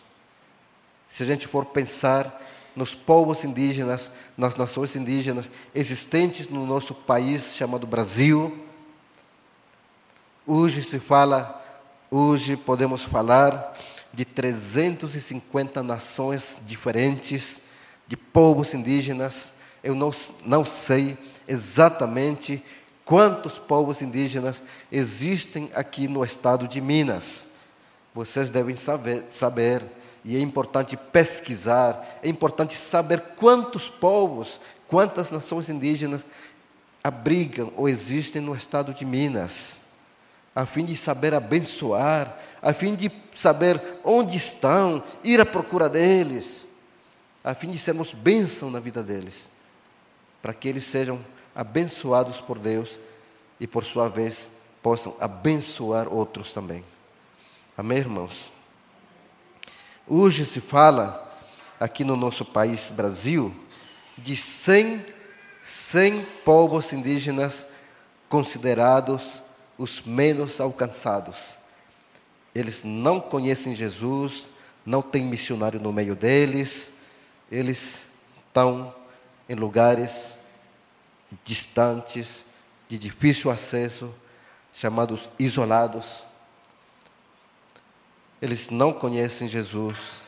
Se 1.08 1.24
a 1.24 1.26
gente 1.26 1.48
for 1.48 1.66
pensar 1.66 2.42
nos 2.76 2.94
povos 2.94 3.44
indígenas, 3.44 4.12
nas 4.38 4.56
nações 4.56 4.96
indígenas 4.96 5.50
existentes 5.74 6.48
no 6.48 6.66
nosso 6.66 6.94
país 6.94 7.56
chamado 7.56 7.88
Brasil, 7.88 8.67
hoje 10.48 10.82
se 10.82 10.98
fala, 10.98 11.62
hoje 12.10 12.56
podemos 12.56 13.04
falar 13.04 13.74
de 14.14 14.24
350 14.24 15.84
nações 15.84 16.62
diferentes, 16.66 17.62
de 18.08 18.16
povos 18.16 18.74
indígenas. 18.74 19.54
Eu 19.84 19.94
não, 19.94 20.12
não 20.46 20.66
sei 20.66 21.18
exatamente 21.46 22.64
quantos 23.04 23.60
povos 23.60 24.02
indígenas 24.02 24.64
existem 24.90 25.70
aqui 25.76 26.08
no 26.08 26.24
estado 26.24 26.66
de 26.66 26.80
Minas. 26.80 27.48
Vocês 28.16 28.50
devem 28.50 28.76
saber, 28.76 29.26
saber 29.32 29.84
e 30.24 30.36
é 30.38 30.40
importante 30.40 30.96
pesquisar, 30.96 32.20
é 32.24 32.30
importante 32.30 32.74
saber 32.74 33.22
quantos 33.36 33.90
povos, 33.90 34.60
quantas 34.88 35.30
nações 35.30 35.70
indígenas 35.70 36.26
abrigam 37.04 37.72
ou 37.76 37.88
existem 37.88 38.42
no 38.42 38.56
estado 38.56 38.94
de 38.94 39.06
Minas, 39.06 39.87
a 40.58 40.66
fim 40.66 40.84
de 40.84 40.98
saber 40.98 41.36
abençoar, 41.36 42.36
a 42.64 42.74
fim 42.74 42.96
de 42.96 43.12
saber 43.32 43.80
onde 44.04 44.40
estão, 44.40 45.04
ir 45.24 45.40
à 45.40 45.46
procura 45.46 45.88
deles, 45.88 46.68
a 47.44 47.54
fim 47.54 47.70
de 47.70 47.78
sermos 47.78 48.12
bênção 48.12 48.72
na 48.72 48.80
vida 48.80 49.04
deles, 49.04 49.52
para 50.42 50.56
que 50.56 50.68
eles 50.68 50.84
sejam 50.84 51.24
abençoados 51.54 52.42
por 52.42 52.58
Deus 52.58 53.00
e, 53.60 53.68
por 53.68 53.86
sua 53.86 54.10
vez, 54.10 54.50
possam 54.82 55.16
abençoar 55.20 56.12
outros 56.12 56.52
também. 56.52 56.84
Amém, 57.78 58.00
irmãos? 58.00 58.52
Hoje 60.08 60.44
se 60.44 60.60
fala, 60.60 61.40
aqui 61.80 62.04
no 62.04 62.16
nosso 62.16 62.44
país, 62.44 62.90
Brasil, 62.90 63.54
de 64.18 64.36
100, 64.36 65.06
100 65.62 66.26
povos 66.44 66.92
indígenas 66.94 67.68
considerados 68.28 69.44
os 69.78 70.02
menos 70.02 70.60
alcançados. 70.60 71.58
Eles 72.54 72.84
não 72.84 73.20
conhecem 73.20 73.76
Jesus, 73.76 74.50
não 74.86 75.02
tem 75.02 75.24
missionário 75.24 75.80
no 75.80 75.94
meio 75.94 76.16
deles, 76.16 76.94
eles 77.52 78.08
estão 78.48 78.94
em 79.48 79.56
lugares 79.56 80.38
distantes, 81.44 82.46
de 82.90 82.98
difícil 82.98 83.52
acesso, 83.52 84.14
chamados 84.74 85.30
isolados. 85.38 86.26
Eles 88.42 88.70
não 88.70 88.94
conhecem 88.94 89.48
Jesus, 89.48 90.24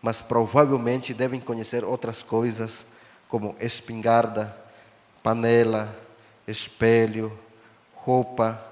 mas 0.00 0.22
provavelmente 0.22 1.12
devem 1.12 1.40
conhecer 1.40 1.84
outras 1.84 2.22
coisas, 2.22 2.86
como 3.28 3.56
espingarda, 3.60 4.56
panela, 5.22 5.96
espelho, 6.46 7.36
roupa, 8.04 8.62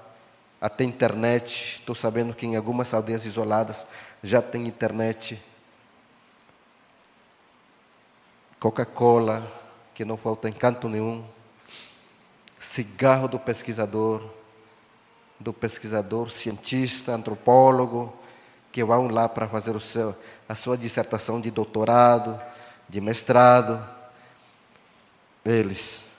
até 0.59 0.83
internet. 0.83 1.79
Estou 1.79 1.95
sabendo 1.95 2.33
que 2.33 2.45
em 2.45 2.55
algumas 2.55 2.93
aldeias 2.93 3.25
isoladas 3.25 3.87
já 4.23 4.41
tem 4.41 4.67
internet. 4.67 5.41
Coca-Cola, 8.59 9.41
que 9.95 10.05
não 10.05 10.17
falta 10.17 10.47
em 10.47 10.53
canto 10.53 10.87
nenhum. 10.87 11.25
Cigarro 12.59 13.27
do 13.27 13.39
pesquisador, 13.39 14.29
do 15.39 15.51
pesquisador, 15.51 16.29
cientista, 16.29 17.13
antropólogo, 17.13 18.13
que 18.71 18.83
vão 18.83 19.07
lá 19.07 19.27
para 19.27 19.47
fazer 19.47 19.75
o 19.75 19.79
seu, 19.79 20.15
a 20.47 20.53
sua 20.53 20.77
dissertação 20.77 21.41
de 21.41 21.49
doutorado, 21.49 22.39
de 22.87 23.01
mestrado. 23.01 23.83
Eles, 25.43 26.11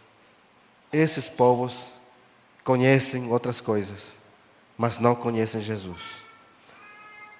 esses 0.93 1.29
povos, 1.29 2.02
conhecem 2.65 3.29
outras 3.31 3.61
coisas, 3.61 4.17
mas 4.77 4.99
não 4.99 5.15
conhecem 5.15 5.61
Jesus. 5.61 6.23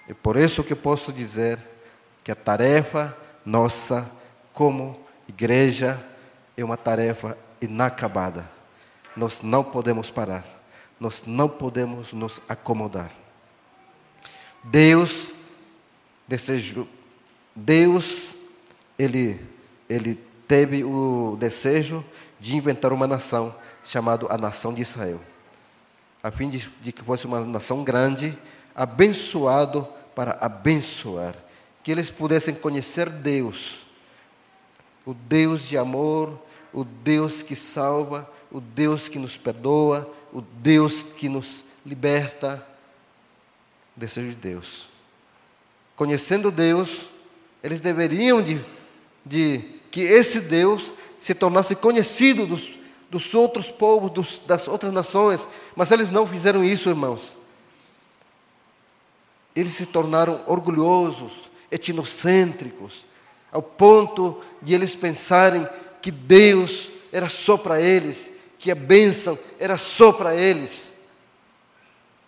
E 0.09 0.15
por 0.15 0.37
isso 0.37 0.65
que 0.65 0.75
posso 0.75 1.13
dizer 1.13 1.59
que 2.25 2.33
a 2.33 2.35
tarefa 2.35 3.17
nossa 3.45 4.11
como 4.53 5.01
igreja 5.29 6.05
é 6.57 6.65
uma 6.65 6.77
tarefa 6.77 7.37
inacabada. 7.61 8.51
Nós 9.17 9.43
não 9.43 9.63
podemos 9.63 10.11
parar, 10.11 10.45
nós 10.99 11.25
não 11.27 11.49
podemos 11.49 12.13
nos 12.13 12.41
acomodar. 12.49 13.11
Deus 14.65 15.33
desejou, 16.27 16.89
Deus 17.55 18.35
ele 18.99 19.41
ele 19.89 20.19
teve 20.49 20.85
o 20.85 21.37
desejo 21.39 22.05
de 22.41 22.57
inventar 22.57 22.93
uma 22.93 23.07
nação 23.07 23.55
chamada 23.85 24.27
a 24.31 24.39
nação 24.39 24.73
de 24.73 24.83
Israel, 24.83 25.21
a 26.23 26.31
fim 26.31 26.49
de, 26.49 26.71
de 26.81 26.93
que 26.93 27.03
fosse 27.03 27.27
uma 27.27 27.45
nação 27.45 27.83
grande, 27.83 28.39
abençoado 28.75 29.87
para 30.15 30.39
abençoar, 30.41 31.35
que 31.83 31.91
eles 31.91 32.11
pudessem 32.11 32.55
conhecer 32.55 33.09
Deus, 33.09 33.87
o 35.05 35.13
Deus 35.13 35.69
de 35.69 35.77
amor, 35.77 36.41
o 36.73 36.85
Deus 36.85 37.43
que 37.43 37.57
salva, 37.57 38.31
o 38.51 38.61
Deus 38.61 39.09
que 39.09 39.19
nos 39.19 39.37
perdoa, 39.37 40.11
o 40.33 40.41
Deus 40.41 41.03
que 41.03 41.29
nos 41.29 41.65
liberta, 41.85 42.65
desejo 43.97 44.31
de 44.31 44.37
Deus. 44.37 44.89
Conhecendo 45.97 46.51
Deus, 46.51 47.09
eles 47.63 47.81
deveriam 47.81 48.41
de 48.41 48.65
de 49.25 49.65
que 49.91 50.01
esse 50.01 50.41
Deus 50.41 50.93
se 51.21 51.35
tornasse 51.35 51.75
conhecido 51.75 52.47
dos, 52.47 52.75
dos 53.13 53.35
outros 53.35 53.71
povos, 53.71 54.11
dos, 54.11 54.39
das 54.39 54.67
outras 54.67 54.91
nações, 54.91 55.47
mas 55.77 55.91
eles 55.91 56.11
não 56.11 56.27
fizeram 56.27 56.65
isso, 56.65 56.89
irmãos. 56.89 57.37
Eles 59.55 59.75
se 59.75 59.85
tornaram 59.85 60.41
orgulhosos, 60.47 61.51
etnocêntricos, 61.71 63.07
ao 63.53 63.63
ponto 63.63 64.43
de 64.63 64.73
eles 64.73 64.95
pensarem 64.95 65.69
que 66.01 66.11
Deus 66.11 66.91
era 67.13 67.29
só 67.29 67.59
para 67.59 67.79
eles, 67.79 68.31
que 68.59 68.71
a 68.71 68.75
bênção 68.75 69.39
era 69.59 69.77
só 69.77 70.11
para 70.11 70.35
eles. 70.35 70.95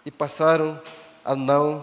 E 0.04 0.10
passaram 0.10 0.78
a 1.24 1.34
não 1.34 1.82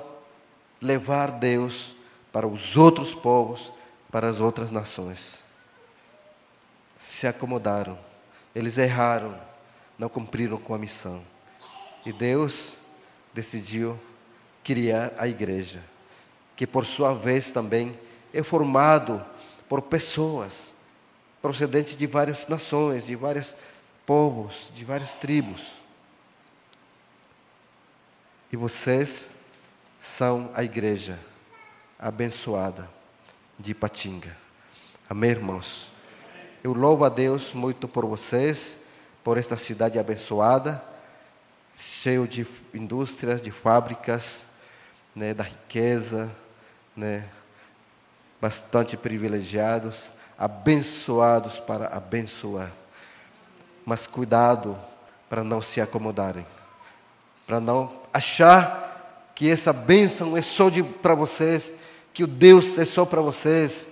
levar 0.79 1.31
Deus 1.31 1.95
para 2.31 2.45
os 2.45 2.77
outros 2.77 3.15
povos, 3.15 3.73
para 4.11 4.29
as 4.29 4.39
outras 4.39 4.69
nações. 4.69 5.39
Se 6.99 7.25
acomodaram, 7.25 8.10
eles 8.53 8.77
erraram, 8.77 9.39
não 9.97 10.09
cumpriram 10.09 10.57
com 10.57 10.73
a 10.73 10.79
missão. 10.79 11.23
E 12.05 12.11
Deus 12.11 12.77
decidiu 13.33 13.99
criar 14.63 15.13
a 15.17 15.27
igreja, 15.27 15.83
que 16.55 16.67
por 16.67 16.85
sua 16.85 17.13
vez 17.13 17.51
também 17.51 17.97
é 18.33 18.43
formado 18.43 19.23
por 19.67 19.81
pessoas 19.81 20.73
procedentes 21.41 21.95
de 21.95 22.05
várias 22.05 22.47
nações, 22.47 23.05
de 23.05 23.15
vários 23.15 23.55
povos, 24.05 24.71
de 24.73 24.85
várias 24.85 25.15
tribos. 25.15 25.73
E 28.51 28.57
vocês 28.57 29.29
são 29.99 30.51
a 30.53 30.63
igreja 30.63 31.17
abençoada 31.97 32.89
de 33.57 33.71
Ipatinga. 33.71 34.35
Amém, 35.09 35.31
irmãos? 35.31 35.90
Eu 36.63 36.73
louvo 36.73 37.03
a 37.03 37.09
Deus 37.09 37.53
muito 37.53 37.87
por 37.87 38.05
vocês, 38.05 38.77
por 39.23 39.35
esta 39.35 39.57
cidade 39.57 39.97
abençoada, 39.97 40.83
cheio 41.75 42.27
de 42.27 42.45
indústrias, 42.71 43.41
de 43.41 43.49
fábricas, 43.49 44.45
né, 45.15 45.33
da 45.33 45.43
riqueza, 45.43 46.31
né, 46.95 47.27
bastante 48.39 48.95
privilegiados, 48.95 50.13
abençoados 50.37 51.59
para 51.59 51.87
abençoar. 51.87 52.71
Mas 53.83 54.05
cuidado 54.05 54.77
para 55.27 55.43
não 55.43 55.63
se 55.63 55.81
acomodarem, 55.81 56.45
para 57.47 57.59
não 57.59 57.91
achar 58.13 59.31
que 59.33 59.49
essa 59.49 59.73
bênção 59.73 60.37
é 60.37 60.43
só 60.43 60.69
para 61.01 61.15
vocês, 61.15 61.73
que 62.13 62.23
o 62.23 62.27
Deus 62.27 62.77
é 62.77 62.85
só 62.85 63.03
para 63.03 63.21
vocês. 63.21 63.87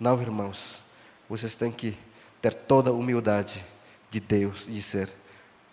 Não, 0.00 0.18
irmãos, 0.22 0.87
vocês 1.28 1.54
têm 1.54 1.70
que 1.70 1.96
ter 2.40 2.54
toda 2.54 2.90
a 2.90 2.92
humildade 2.92 3.64
de 4.10 4.20
Deus 4.20 4.66
e 4.68 4.72
dizer: 4.72 5.10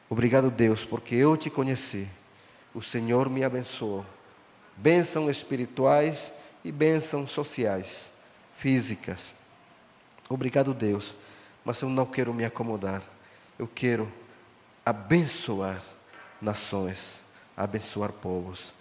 Obrigado, 0.09 0.51
Deus, 0.51 0.83
porque 0.85 1.15
eu 1.15 1.37
te 1.37 1.49
conheci, 1.49 2.07
o 2.73 2.81
Senhor 2.81 3.29
me 3.29 3.43
abençoou 3.43 4.05
bênçãos 4.75 5.29
espirituais 5.29 6.33
e 6.63 6.71
bênçãos 6.71 7.31
sociais, 7.31 8.11
físicas. 8.57 9.33
Obrigado, 10.29 10.73
Deus, 10.73 11.15
mas 11.63 11.81
eu 11.81 11.89
não 11.89 12.05
quero 12.05 12.33
me 12.33 12.43
acomodar. 12.43 13.01
Eu 13.57 13.67
quero 13.67 14.11
abençoar 14.85 15.81
nações, 16.41 17.23
abençoar 17.55 18.11
povos. 18.11 18.73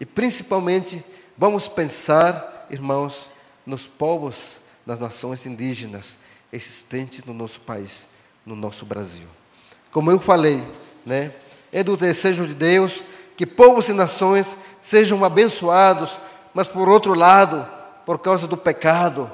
E 0.00 0.06
principalmente, 0.06 1.04
vamos 1.36 1.68
pensar, 1.68 2.66
irmãos, 2.70 3.30
nos 3.64 3.86
povos 3.86 4.60
das 4.86 5.00
nações 5.00 5.44
indígenas 5.44 6.16
existentes 6.52 7.24
no 7.24 7.34
nosso 7.34 7.60
país, 7.60 8.08
no 8.46 8.54
nosso 8.54 8.86
Brasil. 8.86 9.26
Como 9.90 10.10
eu 10.10 10.20
falei, 10.20 10.62
né? 11.04 11.32
É 11.72 11.82
do 11.82 11.96
desejo 11.96 12.46
de 12.46 12.54
Deus 12.54 13.02
que 13.36 13.44
povos 13.44 13.88
e 13.88 13.92
nações 13.92 14.56
sejam 14.80 15.24
abençoados, 15.24 16.18
mas 16.54 16.68
por 16.68 16.88
outro 16.88 17.12
lado, 17.12 17.68
por 18.06 18.18
causa 18.18 18.46
do 18.46 18.56
pecado, 18.56 19.30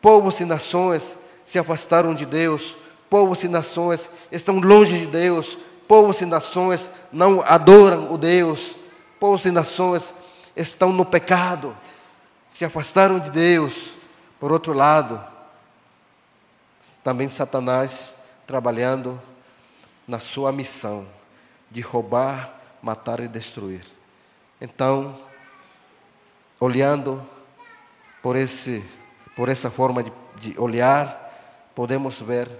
povos 0.00 0.40
e 0.40 0.44
nações 0.44 1.18
se 1.44 1.58
afastaram 1.58 2.14
de 2.14 2.24
Deus, 2.24 2.76
povos 3.10 3.42
e 3.42 3.48
nações 3.48 4.08
estão 4.30 4.58
longe 4.58 4.98
de 5.00 5.06
Deus, 5.06 5.58
povos 5.86 6.20
e 6.20 6.24
nações 6.24 6.88
não 7.12 7.42
adoram 7.42 8.12
o 8.12 8.16
Deus, 8.16 8.76
povos 9.20 9.44
e 9.44 9.50
nações 9.50 10.14
estão 10.56 10.92
no 10.92 11.04
pecado, 11.04 11.76
se 12.50 12.64
afastaram 12.64 13.18
de 13.18 13.30
Deus. 13.30 13.96
Por 14.38 14.52
outro 14.52 14.72
lado, 14.72 15.22
também 17.02 17.28
Satanás 17.28 18.14
trabalhando 18.46 19.20
na 20.06 20.18
sua 20.18 20.52
missão 20.52 21.06
de 21.70 21.80
roubar, 21.80 22.60
matar 22.82 23.20
e 23.20 23.28
destruir. 23.28 23.84
Então, 24.60 25.18
olhando 26.60 27.24
por, 28.22 28.36
esse, 28.36 28.84
por 29.34 29.48
essa 29.48 29.70
forma 29.70 30.02
de, 30.02 30.12
de 30.36 30.60
olhar, 30.60 31.70
podemos 31.74 32.20
ver 32.20 32.50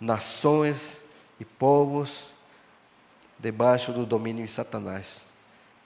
nações 0.00 1.00
e 1.38 1.44
povos 1.44 2.30
debaixo 3.38 3.92
do 3.92 4.06
domínio 4.06 4.44
de 4.44 4.50
Satanás, 4.50 5.26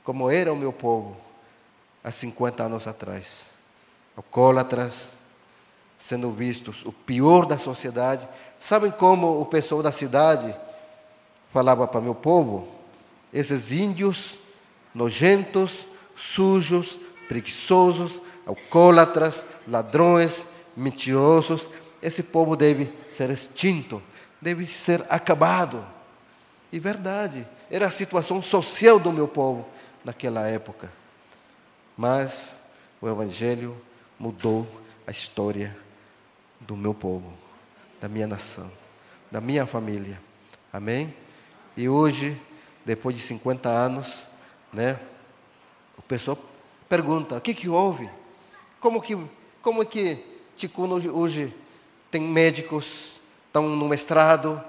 como 0.05 0.31
era 0.31 0.53
o 0.53 0.57
meu 0.57 0.73
povo 0.73 1.17
há 2.05 2.11
50 2.11 2.63
anos 2.63 2.87
atrás. 2.87 3.53
Alcoólatras, 4.17 5.18
sendo 5.99 6.31
vistos 6.31 6.87
o 6.87 6.93
pior 6.93 7.45
da 7.45 7.59
sociedade. 7.59 8.27
Sabem 8.59 8.91
como 8.91 9.41
o 9.41 9.45
pessoal 9.45 9.83
da 9.83 9.91
cidade 9.91 10.55
falava 11.53 11.87
para 11.89 12.01
meu 12.01 12.15
povo? 12.15 12.69
Esses 13.33 13.73
índios 13.73 14.39
nojentos, 14.95 15.87
sujos, 16.17 16.99
preguiçosos, 17.29 18.23
alcoólatras, 18.47 19.45
ladrões, 19.67 20.47
mentirosos, 20.77 21.69
esse 22.01 22.23
povo 22.23 22.57
deve 22.57 22.93
ser 23.11 23.29
extinto, 23.31 24.03
deve 24.41 24.65
ser 24.65 25.05
acabado. 25.11 25.85
E 26.73 26.79
verdade, 26.79 27.47
era 27.71 27.87
a 27.87 27.91
situação 27.91 28.41
social 28.41 28.99
do 28.99 29.13
meu 29.13 29.29
povo 29.29 29.67
naquela 30.05 30.47
época. 30.47 30.93
Mas 31.97 32.57
o 33.01 33.09
Evangelho 33.09 33.77
mudou 34.19 34.67
a 35.07 35.11
história 35.11 35.77
do 36.61 36.77
meu 36.77 36.95
povo, 36.95 37.33
da 38.01 38.09
minha 38.09 38.27
nação, 38.27 38.71
da 39.31 39.41
minha 39.41 39.67
família. 39.67 40.21
Amém? 40.73 41.15
E 41.77 41.89
hoje 41.89 42.41
depois 42.89 43.15
de 43.15 43.21
50 43.21 43.69
anos, 43.69 44.27
né? 44.73 44.99
O 45.99 46.03
pessoal 46.03 46.39
pergunta: 46.89 47.37
o 47.37 47.41
que, 47.41 47.53
que 47.53 47.69
houve? 47.69 48.09
Como 48.81 49.03
que, 49.03 49.17
como 49.61 49.85
que 49.85 50.25
Ticuno 50.57 50.95
hoje, 50.95 51.11
hoje 51.11 51.55
tem 52.11 52.23
médicos, 52.23 53.21
estão 53.47 53.69
no 53.69 53.89
mestrado, 53.89 54.63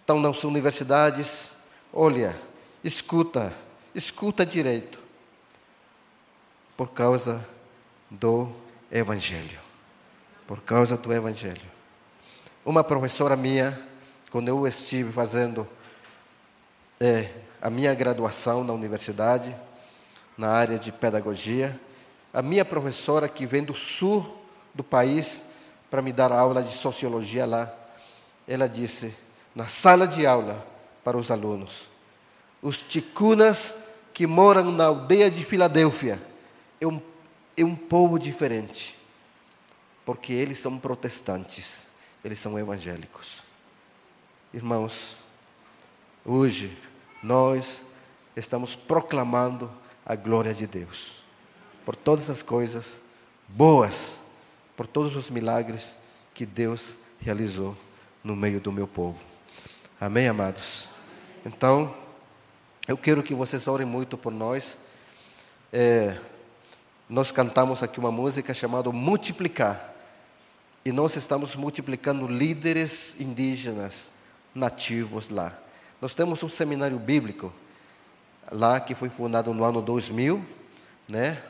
estão 0.00 0.20
nas 0.20 0.44
universidades? 0.44 1.54
Olha, 1.92 2.38
escuta, 2.84 3.56
escuta 3.94 4.44
direito. 4.44 5.00
Por 6.76 6.90
causa 6.90 7.46
do 8.10 8.48
Evangelho. 8.90 9.59
Por 10.50 10.62
causa 10.62 10.96
do 10.96 11.12
Evangelho. 11.12 11.62
Uma 12.66 12.82
professora 12.82 13.36
minha, 13.36 13.80
quando 14.32 14.48
eu 14.48 14.66
estive 14.66 15.12
fazendo 15.12 15.64
é, 16.98 17.30
a 17.62 17.70
minha 17.70 17.94
graduação 17.94 18.64
na 18.64 18.72
universidade, 18.72 19.56
na 20.36 20.48
área 20.48 20.76
de 20.76 20.90
pedagogia. 20.90 21.78
A 22.34 22.42
minha 22.42 22.64
professora, 22.64 23.28
que 23.28 23.46
vem 23.46 23.62
do 23.62 23.76
sul 23.76 24.42
do 24.74 24.82
país 24.82 25.44
para 25.88 26.02
me 26.02 26.12
dar 26.12 26.32
aula 26.32 26.64
de 26.64 26.74
sociologia 26.74 27.46
lá, 27.46 27.72
ela 28.48 28.68
disse, 28.68 29.14
na 29.54 29.68
sala 29.68 30.04
de 30.04 30.26
aula 30.26 30.66
para 31.04 31.16
os 31.16 31.30
alunos, 31.30 31.88
os 32.60 32.82
ticunas 32.82 33.72
que 34.12 34.26
moram 34.26 34.72
na 34.72 34.86
aldeia 34.86 35.30
de 35.30 35.44
Filadélfia 35.44 36.20
é 36.80 36.88
um, 36.88 37.00
é 37.56 37.64
um 37.64 37.76
povo 37.76 38.18
diferente, 38.18 38.98
porque 40.10 40.32
eles 40.32 40.58
são 40.58 40.76
protestantes, 40.76 41.86
eles 42.24 42.40
são 42.40 42.58
evangélicos. 42.58 43.44
Irmãos, 44.52 45.18
hoje 46.24 46.76
nós 47.22 47.80
estamos 48.34 48.74
proclamando 48.74 49.70
a 50.04 50.16
glória 50.16 50.52
de 50.52 50.66
Deus 50.66 51.22
por 51.84 51.94
todas 51.94 52.28
as 52.28 52.42
coisas 52.42 53.00
boas, 53.46 54.18
por 54.76 54.84
todos 54.84 55.14
os 55.14 55.30
milagres 55.30 55.96
que 56.34 56.44
Deus 56.44 56.96
realizou 57.20 57.76
no 58.24 58.34
meio 58.34 58.60
do 58.60 58.72
meu 58.72 58.88
povo. 58.88 59.20
Amém, 60.00 60.26
amados? 60.26 60.88
Então, 61.46 61.94
eu 62.88 62.98
quero 62.98 63.22
que 63.22 63.32
vocês 63.32 63.68
orem 63.68 63.86
muito 63.86 64.18
por 64.18 64.32
nós. 64.32 64.76
É, 65.72 66.18
nós 67.08 67.30
cantamos 67.30 67.80
aqui 67.80 68.00
uma 68.00 68.10
música 68.10 68.52
chamada 68.52 68.90
Multiplicar. 68.90 69.89
E 70.82 70.92
nós 70.92 71.14
estamos 71.14 71.54
multiplicando 71.54 72.26
líderes 72.26 73.14
indígenas 73.20 74.12
nativos 74.54 75.28
lá. 75.28 75.56
Nós 76.00 76.14
temos 76.14 76.42
um 76.42 76.48
seminário 76.48 76.98
bíblico 76.98 77.52
lá 78.50 78.80
que 78.80 78.94
foi 78.94 79.10
fundado 79.10 79.52
no 79.52 79.62
ano 79.62 79.82
2000, 79.82 80.42
né? 81.06 81.42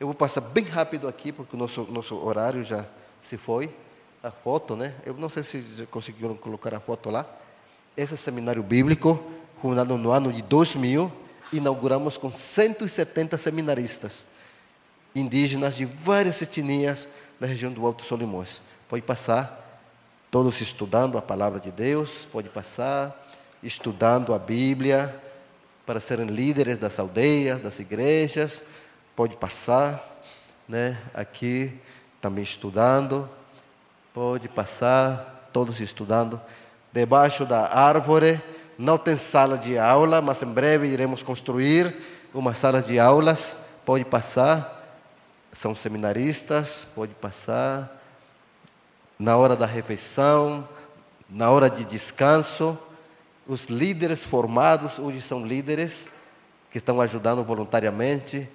Eu 0.00 0.08
vou 0.08 0.14
passar 0.14 0.40
bem 0.40 0.64
rápido 0.64 1.06
aqui 1.06 1.30
porque 1.30 1.54
o 1.54 1.58
nosso 1.58 1.82
nosso 1.84 2.16
horário 2.16 2.64
já 2.64 2.84
se 3.22 3.36
foi. 3.36 3.70
A 4.20 4.32
foto, 4.32 4.74
né? 4.74 4.96
Eu 5.06 5.14
não 5.14 5.28
sei 5.28 5.44
se 5.44 5.86
conseguiram 5.92 6.34
colocar 6.34 6.74
a 6.74 6.80
foto 6.80 7.08
lá. 7.08 7.24
Esse 7.96 8.16
seminário 8.16 8.64
bíblico, 8.64 9.22
fundado 9.62 9.96
no 9.96 10.10
ano 10.10 10.32
de 10.32 10.42
2000, 10.42 11.12
inauguramos 11.52 12.16
com 12.16 12.28
170 12.28 13.38
seminaristas 13.38 14.26
indígenas 15.14 15.76
de 15.76 15.84
várias 15.84 16.42
etnias 16.42 17.08
da 17.40 17.46
região 17.46 17.72
do 17.72 17.86
Alto 17.86 18.04
Solimões. 18.04 18.60
Pode 18.88 19.02
passar, 19.02 19.80
todos 20.30 20.60
estudando 20.60 21.16
a 21.16 21.22
palavra 21.22 21.60
de 21.60 21.70
Deus, 21.70 22.26
pode 22.32 22.48
passar, 22.48 23.28
estudando 23.62 24.34
a 24.34 24.38
Bíblia, 24.38 25.14
para 25.86 26.00
serem 26.00 26.26
líderes 26.26 26.76
das 26.76 26.98
aldeias, 26.98 27.60
das 27.60 27.78
igrejas, 27.78 28.62
pode 29.16 29.36
passar, 29.36 30.04
né? 30.68 30.98
Aqui 31.14 31.72
também 32.20 32.44
estudando, 32.44 33.28
pode 34.12 34.48
passar, 34.48 35.48
todos 35.52 35.80
estudando. 35.80 36.40
Debaixo 36.92 37.46
da 37.46 37.74
árvore, 37.74 38.40
não 38.76 38.98
tem 38.98 39.16
sala 39.16 39.56
de 39.56 39.78
aula, 39.78 40.20
mas 40.20 40.42
em 40.42 40.52
breve 40.52 40.88
iremos 40.88 41.22
construir 41.22 41.96
uma 42.34 42.54
sala 42.54 42.82
de 42.82 42.98
aulas, 42.98 43.56
pode 43.84 44.04
passar 44.04 44.77
são 45.52 45.74
seminaristas, 45.74 46.86
pode 46.94 47.14
passar. 47.14 47.96
Na 49.18 49.36
hora 49.36 49.56
da 49.56 49.66
refeição, 49.66 50.68
na 51.28 51.50
hora 51.50 51.68
de 51.68 51.84
descanso, 51.84 52.78
os 53.46 53.66
líderes 53.66 54.24
formados, 54.24 54.98
hoje 54.98 55.20
são 55.20 55.44
líderes 55.44 56.08
que 56.70 56.78
estão 56.78 57.00
ajudando 57.00 57.42
voluntariamente. 57.42 58.48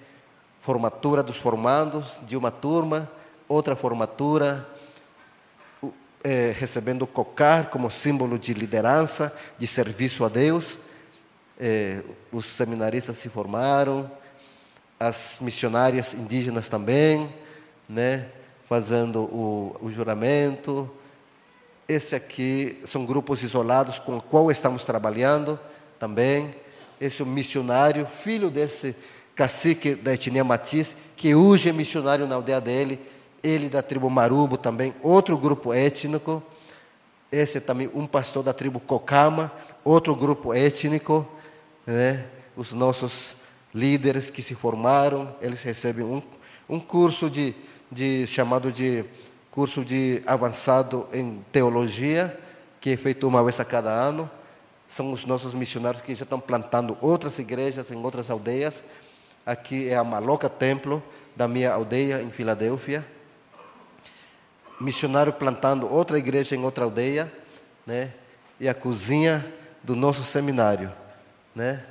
Formatura 0.61 1.21
dos 1.21 1.37
formandos 1.37 2.19
de 2.23 2.37
uma 2.37 2.49
turma, 2.49 3.11
outra 3.47 3.75
formatura, 3.75 4.65
é, 6.23 6.55
recebendo 6.57 7.05
cocar 7.05 7.69
como 7.69 7.91
símbolo 7.91 8.39
de 8.39 8.53
liderança, 8.53 9.35
de 9.57 9.67
serviço 9.67 10.23
a 10.23 10.29
Deus. 10.29 10.79
É, 11.59 12.01
os 12.31 12.45
seminaristas 12.45 13.17
se 13.17 13.29
formaram, 13.29 14.09
as 15.07 15.37
missionárias 15.41 16.13
indígenas 16.13 16.69
também, 16.69 17.29
né, 17.89 18.27
fazendo 18.69 19.23
o, 19.23 19.75
o 19.81 19.91
juramento. 19.91 20.89
Esse 21.87 22.15
aqui 22.15 22.81
são 22.85 23.05
grupos 23.05 23.43
isolados 23.43 23.99
com 23.99 24.17
o 24.17 24.21
qual 24.21 24.49
estamos 24.49 24.85
trabalhando 24.85 25.59
também. 25.99 26.55
Esse 27.01 27.21
é 27.21 27.25
o 27.25 27.27
missionário, 27.27 28.07
filho 28.23 28.49
desse 28.49 28.95
cacique 29.35 29.93
da 29.93 30.13
etnia 30.13 30.43
Matiz, 30.43 30.95
que 31.17 31.35
hoje 31.35 31.69
é 31.69 31.73
missionário 31.73 32.25
na 32.25 32.35
aldeia 32.35 32.61
dele, 32.61 32.97
ele 33.43 33.67
da 33.67 33.81
tribo 33.81 34.09
Marubo 34.09 34.55
também, 34.55 34.95
outro 35.01 35.37
grupo 35.37 35.73
étnico. 35.73 36.41
Esse 37.29 37.57
é 37.57 37.61
também 37.61 37.89
um 37.93 38.07
pastor 38.07 38.41
da 38.41 38.53
tribo 38.53 38.79
Cocama, 38.79 39.51
outro 39.83 40.15
grupo 40.15 40.53
étnico, 40.53 41.27
né? 41.85 42.25
Os 42.55 42.71
nossos 42.71 43.42
líderes 43.73 44.29
que 44.29 44.41
se 44.41 44.53
formaram, 44.53 45.35
eles 45.41 45.61
recebem 45.63 46.05
um, 46.05 46.21
um 46.69 46.79
curso 46.79 47.29
de, 47.29 47.55
de 47.91 48.27
chamado 48.27 48.71
de 48.71 49.03
curso 49.49 49.83
de 49.83 50.21
avançado 50.25 51.07
em 51.13 51.43
teologia, 51.51 52.39
que 52.79 52.91
é 52.91 52.97
feito 52.97 53.27
uma 53.27 53.43
vez 53.43 53.59
a 53.59 53.65
cada 53.65 53.89
ano. 53.89 54.29
São 54.87 55.11
os 55.11 55.25
nossos 55.25 55.53
missionários 55.53 56.01
que 56.01 56.13
já 56.13 56.23
estão 56.23 56.39
plantando 56.39 56.97
outras 57.01 57.39
igrejas 57.39 57.89
em 57.89 57.95
outras 58.03 58.29
aldeias. 58.29 58.83
Aqui 59.45 59.89
é 59.89 59.95
a 59.95 60.03
Maloca 60.03 60.49
Templo, 60.49 61.03
da 61.35 61.47
minha 61.47 61.71
aldeia 61.71 62.21
em 62.21 62.29
Filadélfia. 62.29 63.05
Missionário 64.79 65.33
plantando 65.33 65.91
outra 65.91 66.17
igreja 66.17 66.55
em 66.55 66.63
outra 66.63 66.83
aldeia, 66.83 67.31
né? 67.85 68.13
E 68.59 68.67
a 68.69 68.73
cozinha 68.73 69.45
do 69.83 69.95
nosso 69.95 70.23
seminário, 70.23 70.91
né? 71.55 71.83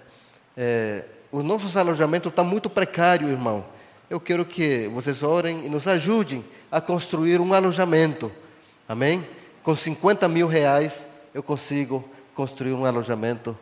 É, 0.57 1.05
o 1.33 1.42
nosso 1.42 1.77
alojamento 1.79 2.29
está 2.29 2.45
muito 2.45 2.68
precário, 2.68 3.31
irmão. 3.31 3.64
Eu 4.11 4.21
quero 4.21 4.45
que 4.45 4.87
vocês 4.88 5.23
orem 5.23 5.64
e 5.64 5.68
nos 5.71 5.88
ajudem 5.88 6.45
a 6.71 6.79
construir 6.79 7.40
um 7.40 7.55
alojamento. 7.55 8.31
Amém? 8.87 9.27
Com 9.62 9.75
50 9.75 10.29
mil 10.29 10.47
reais 10.47 11.07
eu 11.33 11.42
consigo 11.42 12.05
construir 12.35 12.75
um 12.75 12.85
alojamento 12.85 13.57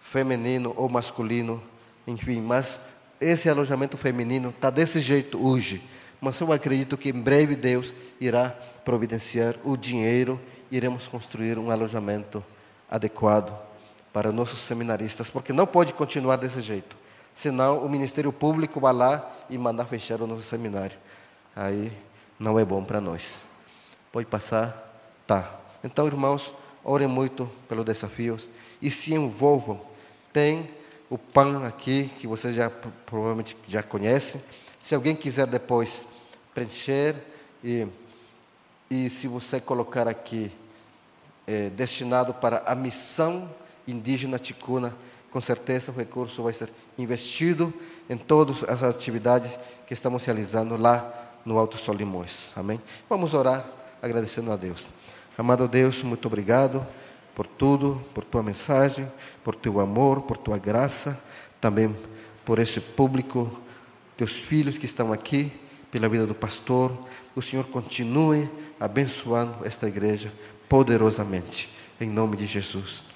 feminino 0.00 0.74
ou 0.76 0.88
masculino, 0.88 1.62
enfim. 2.08 2.40
Mas 2.40 2.80
esse 3.20 3.48
alojamento 3.48 3.96
feminino 3.96 4.48
está 4.48 4.68
desse 4.68 5.00
jeito 5.00 5.38
hoje. 5.46 5.84
Mas 6.20 6.40
eu 6.40 6.52
acredito 6.52 6.98
que 6.98 7.10
em 7.10 7.20
breve 7.20 7.54
Deus 7.54 7.94
irá 8.20 8.50
providenciar 8.84 9.54
o 9.62 9.76
dinheiro, 9.76 10.40
iremos 10.72 11.06
construir 11.06 11.56
um 11.56 11.70
alojamento 11.70 12.44
adequado 12.90 13.66
para 14.16 14.32
nossos 14.32 14.60
seminaristas, 14.60 15.28
porque 15.28 15.52
não 15.52 15.66
pode 15.66 15.92
continuar 15.92 16.36
desse 16.36 16.62
jeito. 16.62 16.96
Senão 17.34 17.84
o 17.84 17.86
Ministério 17.86 18.32
Público 18.32 18.80
vai 18.80 18.94
lá 18.94 19.30
e 19.50 19.58
mandar 19.58 19.84
fechar 19.84 20.22
o 20.22 20.26
nosso 20.26 20.40
seminário. 20.40 20.96
Aí 21.54 21.92
não 22.38 22.58
é 22.58 22.64
bom 22.64 22.82
para 22.82 22.98
nós. 22.98 23.44
Pode 24.10 24.26
passar? 24.26 25.04
Tá. 25.26 25.60
Então, 25.84 26.06
irmãos, 26.06 26.54
orem 26.82 27.06
muito 27.06 27.44
pelos 27.68 27.84
desafios 27.84 28.48
e 28.80 28.90
se 28.90 29.12
envolvam. 29.12 29.82
Tem 30.32 30.70
o 31.10 31.18
PAN 31.18 31.66
aqui, 31.66 32.10
que 32.18 32.26
vocês 32.26 32.54
já 32.54 32.70
provavelmente 32.70 33.54
já 33.68 33.82
conhecem. 33.82 34.42
Se 34.80 34.94
alguém 34.94 35.14
quiser 35.14 35.46
depois 35.46 36.06
preencher 36.54 37.16
e, 37.62 37.86
e 38.90 39.10
se 39.10 39.28
você 39.28 39.60
colocar 39.60 40.08
aqui 40.08 40.50
é, 41.46 41.68
destinado 41.68 42.32
para 42.32 42.62
a 42.64 42.74
missão 42.74 43.54
indígena 43.86 44.38
ticuna, 44.38 44.94
com 45.30 45.40
certeza 45.40 45.92
o 45.92 45.94
recurso 45.94 46.42
vai 46.42 46.52
ser 46.52 46.70
investido 46.96 47.72
em 48.08 48.16
todas 48.16 48.64
as 48.64 48.82
atividades 48.82 49.58
que 49.86 49.92
estamos 49.92 50.24
realizando 50.24 50.76
lá 50.76 51.32
no 51.44 51.58
Alto 51.58 51.76
Solimões. 51.76 52.52
Amém? 52.56 52.80
Vamos 53.08 53.34
orar 53.34 53.68
agradecendo 54.02 54.50
a 54.52 54.56
Deus. 54.56 54.86
Amado 55.36 55.68
Deus, 55.68 56.02
muito 56.02 56.26
obrigado 56.26 56.86
por 57.34 57.46
tudo, 57.46 58.02
por 58.14 58.24
tua 58.24 58.42
mensagem, 58.42 59.10
por 59.44 59.54
teu 59.54 59.78
amor, 59.78 60.22
por 60.22 60.38
tua 60.38 60.56
graça, 60.56 61.20
também 61.60 61.94
por 62.44 62.58
esse 62.58 62.80
público, 62.80 63.60
teus 64.16 64.32
filhos 64.32 64.78
que 64.78 64.86
estão 64.86 65.12
aqui, 65.12 65.52
pela 65.90 66.08
vida 66.08 66.26
do 66.26 66.34
pastor. 66.34 66.96
O 67.34 67.42
Senhor 67.42 67.66
continue 67.66 68.48
abençoando 68.80 69.66
esta 69.66 69.86
igreja 69.86 70.32
poderosamente. 70.68 71.70
Em 72.00 72.08
nome 72.08 72.36
de 72.36 72.46
Jesus. 72.46 73.15